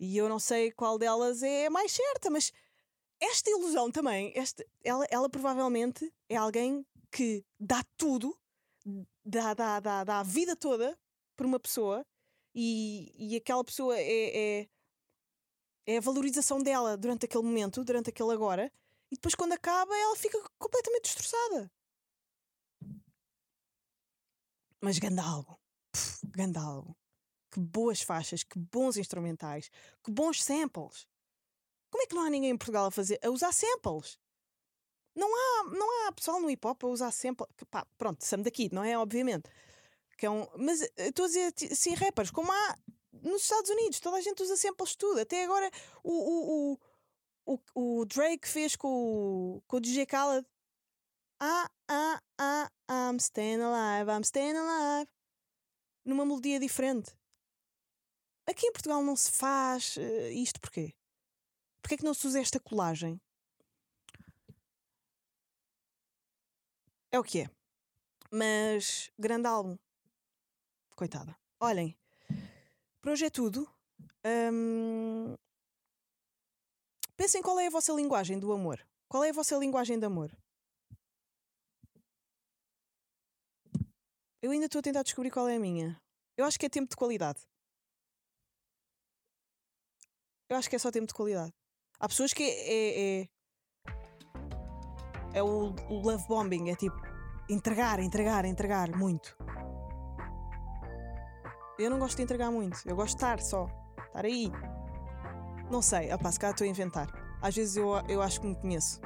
E 0.00 0.16
eu 0.16 0.28
não 0.28 0.40
sei 0.40 0.72
qual 0.72 0.98
delas 0.98 1.44
é 1.44 1.70
mais 1.70 1.92
certa, 1.92 2.28
mas 2.28 2.52
esta 3.20 3.50
ilusão 3.50 3.92
também, 3.92 4.32
esta, 4.34 4.66
ela, 4.82 5.06
ela 5.10 5.30
provavelmente 5.30 6.12
é 6.28 6.36
alguém 6.36 6.84
que 7.12 7.44
dá 7.58 7.84
tudo, 7.96 8.36
dá, 9.24 9.54
dá, 9.54 9.78
dá, 9.78 10.04
dá 10.04 10.20
a 10.20 10.24
vida 10.24 10.56
toda 10.56 10.98
por 11.36 11.46
uma 11.46 11.60
pessoa 11.60 12.04
e, 12.54 13.12
e 13.16 13.36
aquela 13.36 13.62
pessoa 13.62 13.96
é, 13.96 14.60
é, 14.60 14.68
é 15.90 15.98
a 15.98 16.00
valorização 16.00 16.62
dela 16.62 16.96
durante 16.96 17.26
aquele 17.26 17.42
momento, 17.42 17.84
durante 17.84 18.10
aquele 18.10 18.32
agora, 18.32 18.72
e 19.10 19.16
depois 19.16 19.34
quando 19.34 19.52
acaba 19.52 19.96
ela 19.96 20.16
fica 20.16 20.38
completamente 20.58 21.02
destroçada. 21.02 21.70
Mas 24.80 24.98
Gandalvo, 24.98 25.60
Gandalvo, 26.24 26.96
que 27.50 27.60
boas 27.60 28.00
faixas, 28.00 28.42
que 28.42 28.58
bons 28.58 28.96
instrumentais, 28.96 29.70
que 30.02 30.10
bons 30.10 30.42
samples. 30.42 31.06
Como 31.90 32.02
é 32.02 32.06
que 32.06 32.14
não 32.14 32.22
há 32.22 32.30
ninguém 32.30 32.50
em 32.50 32.56
Portugal 32.56 32.86
a 32.86 32.90
fazer, 32.90 33.18
a 33.22 33.28
usar 33.28 33.52
samples? 33.52 34.16
Não 35.14 35.28
há, 35.28 35.64
não 35.70 36.06
há 36.06 36.12
pessoal 36.12 36.40
no 36.40 36.48
hip 36.48 36.64
hop 36.64 36.84
a 36.84 36.86
usar 36.86 37.10
sempre. 37.10 37.46
Pá, 37.68 37.84
pronto, 37.98 38.24
Sam 38.24 38.42
daqui, 38.42 38.72
não 38.72 38.84
é? 38.84 38.96
Obviamente. 38.96 39.50
Que 40.16 40.26
é 40.26 40.30
um, 40.30 40.46
mas 40.56 40.82
eh, 40.82 41.08
estou 41.08 41.24
a 41.24 41.28
dizer, 41.28 41.52
sim, 41.74 41.94
rappers, 41.94 42.30
como 42.30 42.52
há 42.52 42.78
nos 43.22 43.42
Estados 43.42 43.70
Unidos, 43.70 44.00
toda 44.00 44.16
a 44.16 44.20
gente 44.20 44.42
usa 44.42 44.56
samples 44.56 44.94
tudo. 44.94 45.20
Até 45.20 45.44
agora 45.44 45.70
o, 46.02 46.12
o, 46.12 46.78
o, 47.46 47.58
o, 47.74 48.00
o 48.00 48.04
Drake 48.04 48.48
fez 48.48 48.76
com 48.76 48.88
o, 49.56 49.62
com 49.66 49.76
o 49.76 49.80
DJ 49.80 50.04
Khaled. 50.06 50.46
Ah, 51.40 51.70
ah, 51.88 52.20
ah, 52.38 52.70
I'm 52.88 53.18
staying 53.18 53.60
alive, 53.60 54.10
I'm 54.10 54.22
staying 54.22 54.56
alive. 54.56 55.10
Numa 56.04 56.24
melodia 56.24 56.60
diferente. 56.60 57.14
Aqui 58.46 58.66
em 58.66 58.72
Portugal 58.72 59.02
não 59.02 59.16
se 59.16 59.30
faz 59.30 59.96
uh, 59.96 60.28
isto 60.32 60.60
porquê? 60.60 60.94
Porquê 61.80 61.94
é 61.94 61.98
que 61.98 62.04
não 62.04 62.14
se 62.14 62.26
usa 62.26 62.40
esta 62.40 62.58
colagem? 62.58 63.20
É 67.12 67.18
o 67.18 67.24
que 67.24 67.40
é. 67.40 67.50
Mas 68.30 69.10
grande 69.18 69.46
álbum. 69.46 69.78
Coitada. 70.94 71.36
Olhem, 71.58 71.96
por 73.00 73.12
hoje 73.12 73.26
é 73.26 73.30
tudo. 73.30 73.68
Hum, 74.24 75.36
Pensem 77.20 77.42
qual 77.42 77.60
é 77.60 77.66
a 77.66 77.70
vossa 77.70 77.92
linguagem 77.92 78.38
do 78.38 78.50
amor. 78.50 78.80
Qual 79.06 79.22
é 79.22 79.28
a 79.28 79.32
vossa 79.34 79.54
linguagem 79.58 79.98
de 79.98 80.06
amor? 80.06 80.34
Eu 84.40 84.52
ainda 84.52 84.64
estou 84.64 84.78
a 84.78 84.82
tentar 84.82 85.02
descobrir 85.02 85.30
qual 85.30 85.46
é 85.46 85.56
a 85.56 85.60
minha. 85.60 86.00
Eu 86.34 86.46
acho 86.46 86.58
que 86.58 86.64
é 86.64 86.68
tempo 86.70 86.88
de 86.88 86.96
qualidade. 86.96 87.40
Eu 90.48 90.56
acho 90.56 90.70
que 90.70 90.76
é 90.76 90.78
só 90.78 90.90
tempo 90.90 91.08
de 91.08 91.12
qualidade. 91.12 91.52
Há 91.98 92.08
pessoas 92.08 92.32
que 92.32 92.42
é. 92.42 92.48
É, 92.48 93.20
é, 93.20 93.28
é 95.34 95.42
o 95.42 95.74
love 95.90 96.26
bombing, 96.26 96.70
é 96.70 96.74
tipo 96.74 96.96
entregar, 97.50 98.00
entregar, 98.00 98.46
entregar 98.46 98.96
muito. 98.96 99.36
Eu 101.80 101.88
não 101.88 101.98
gosto 101.98 102.18
de 102.18 102.22
entregar 102.22 102.50
muito. 102.50 102.78
Eu 102.84 102.94
gosto 102.94 103.16
de 103.16 103.24
estar 103.24 103.40
só. 103.40 103.66
Estar 104.06 104.26
aí. 104.26 104.52
Não 105.70 105.80
sei. 105.80 106.12
Opá, 106.12 106.30
se 106.30 106.38
calhar 106.38 106.52
estou 106.52 106.66
a 106.66 106.68
inventar. 106.68 107.08
Às 107.40 107.56
vezes 107.56 107.74
eu, 107.74 107.88
eu 108.06 108.20
acho 108.20 108.38
que 108.38 108.46
me 108.46 108.54
conheço. 108.54 109.00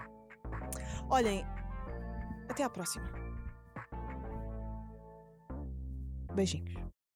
Olhem. 1.08 1.44
Até 2.48 2.64
à 2.64 2.68
próxima. 2.68 3.08
Beijinhos. 6.34 6.83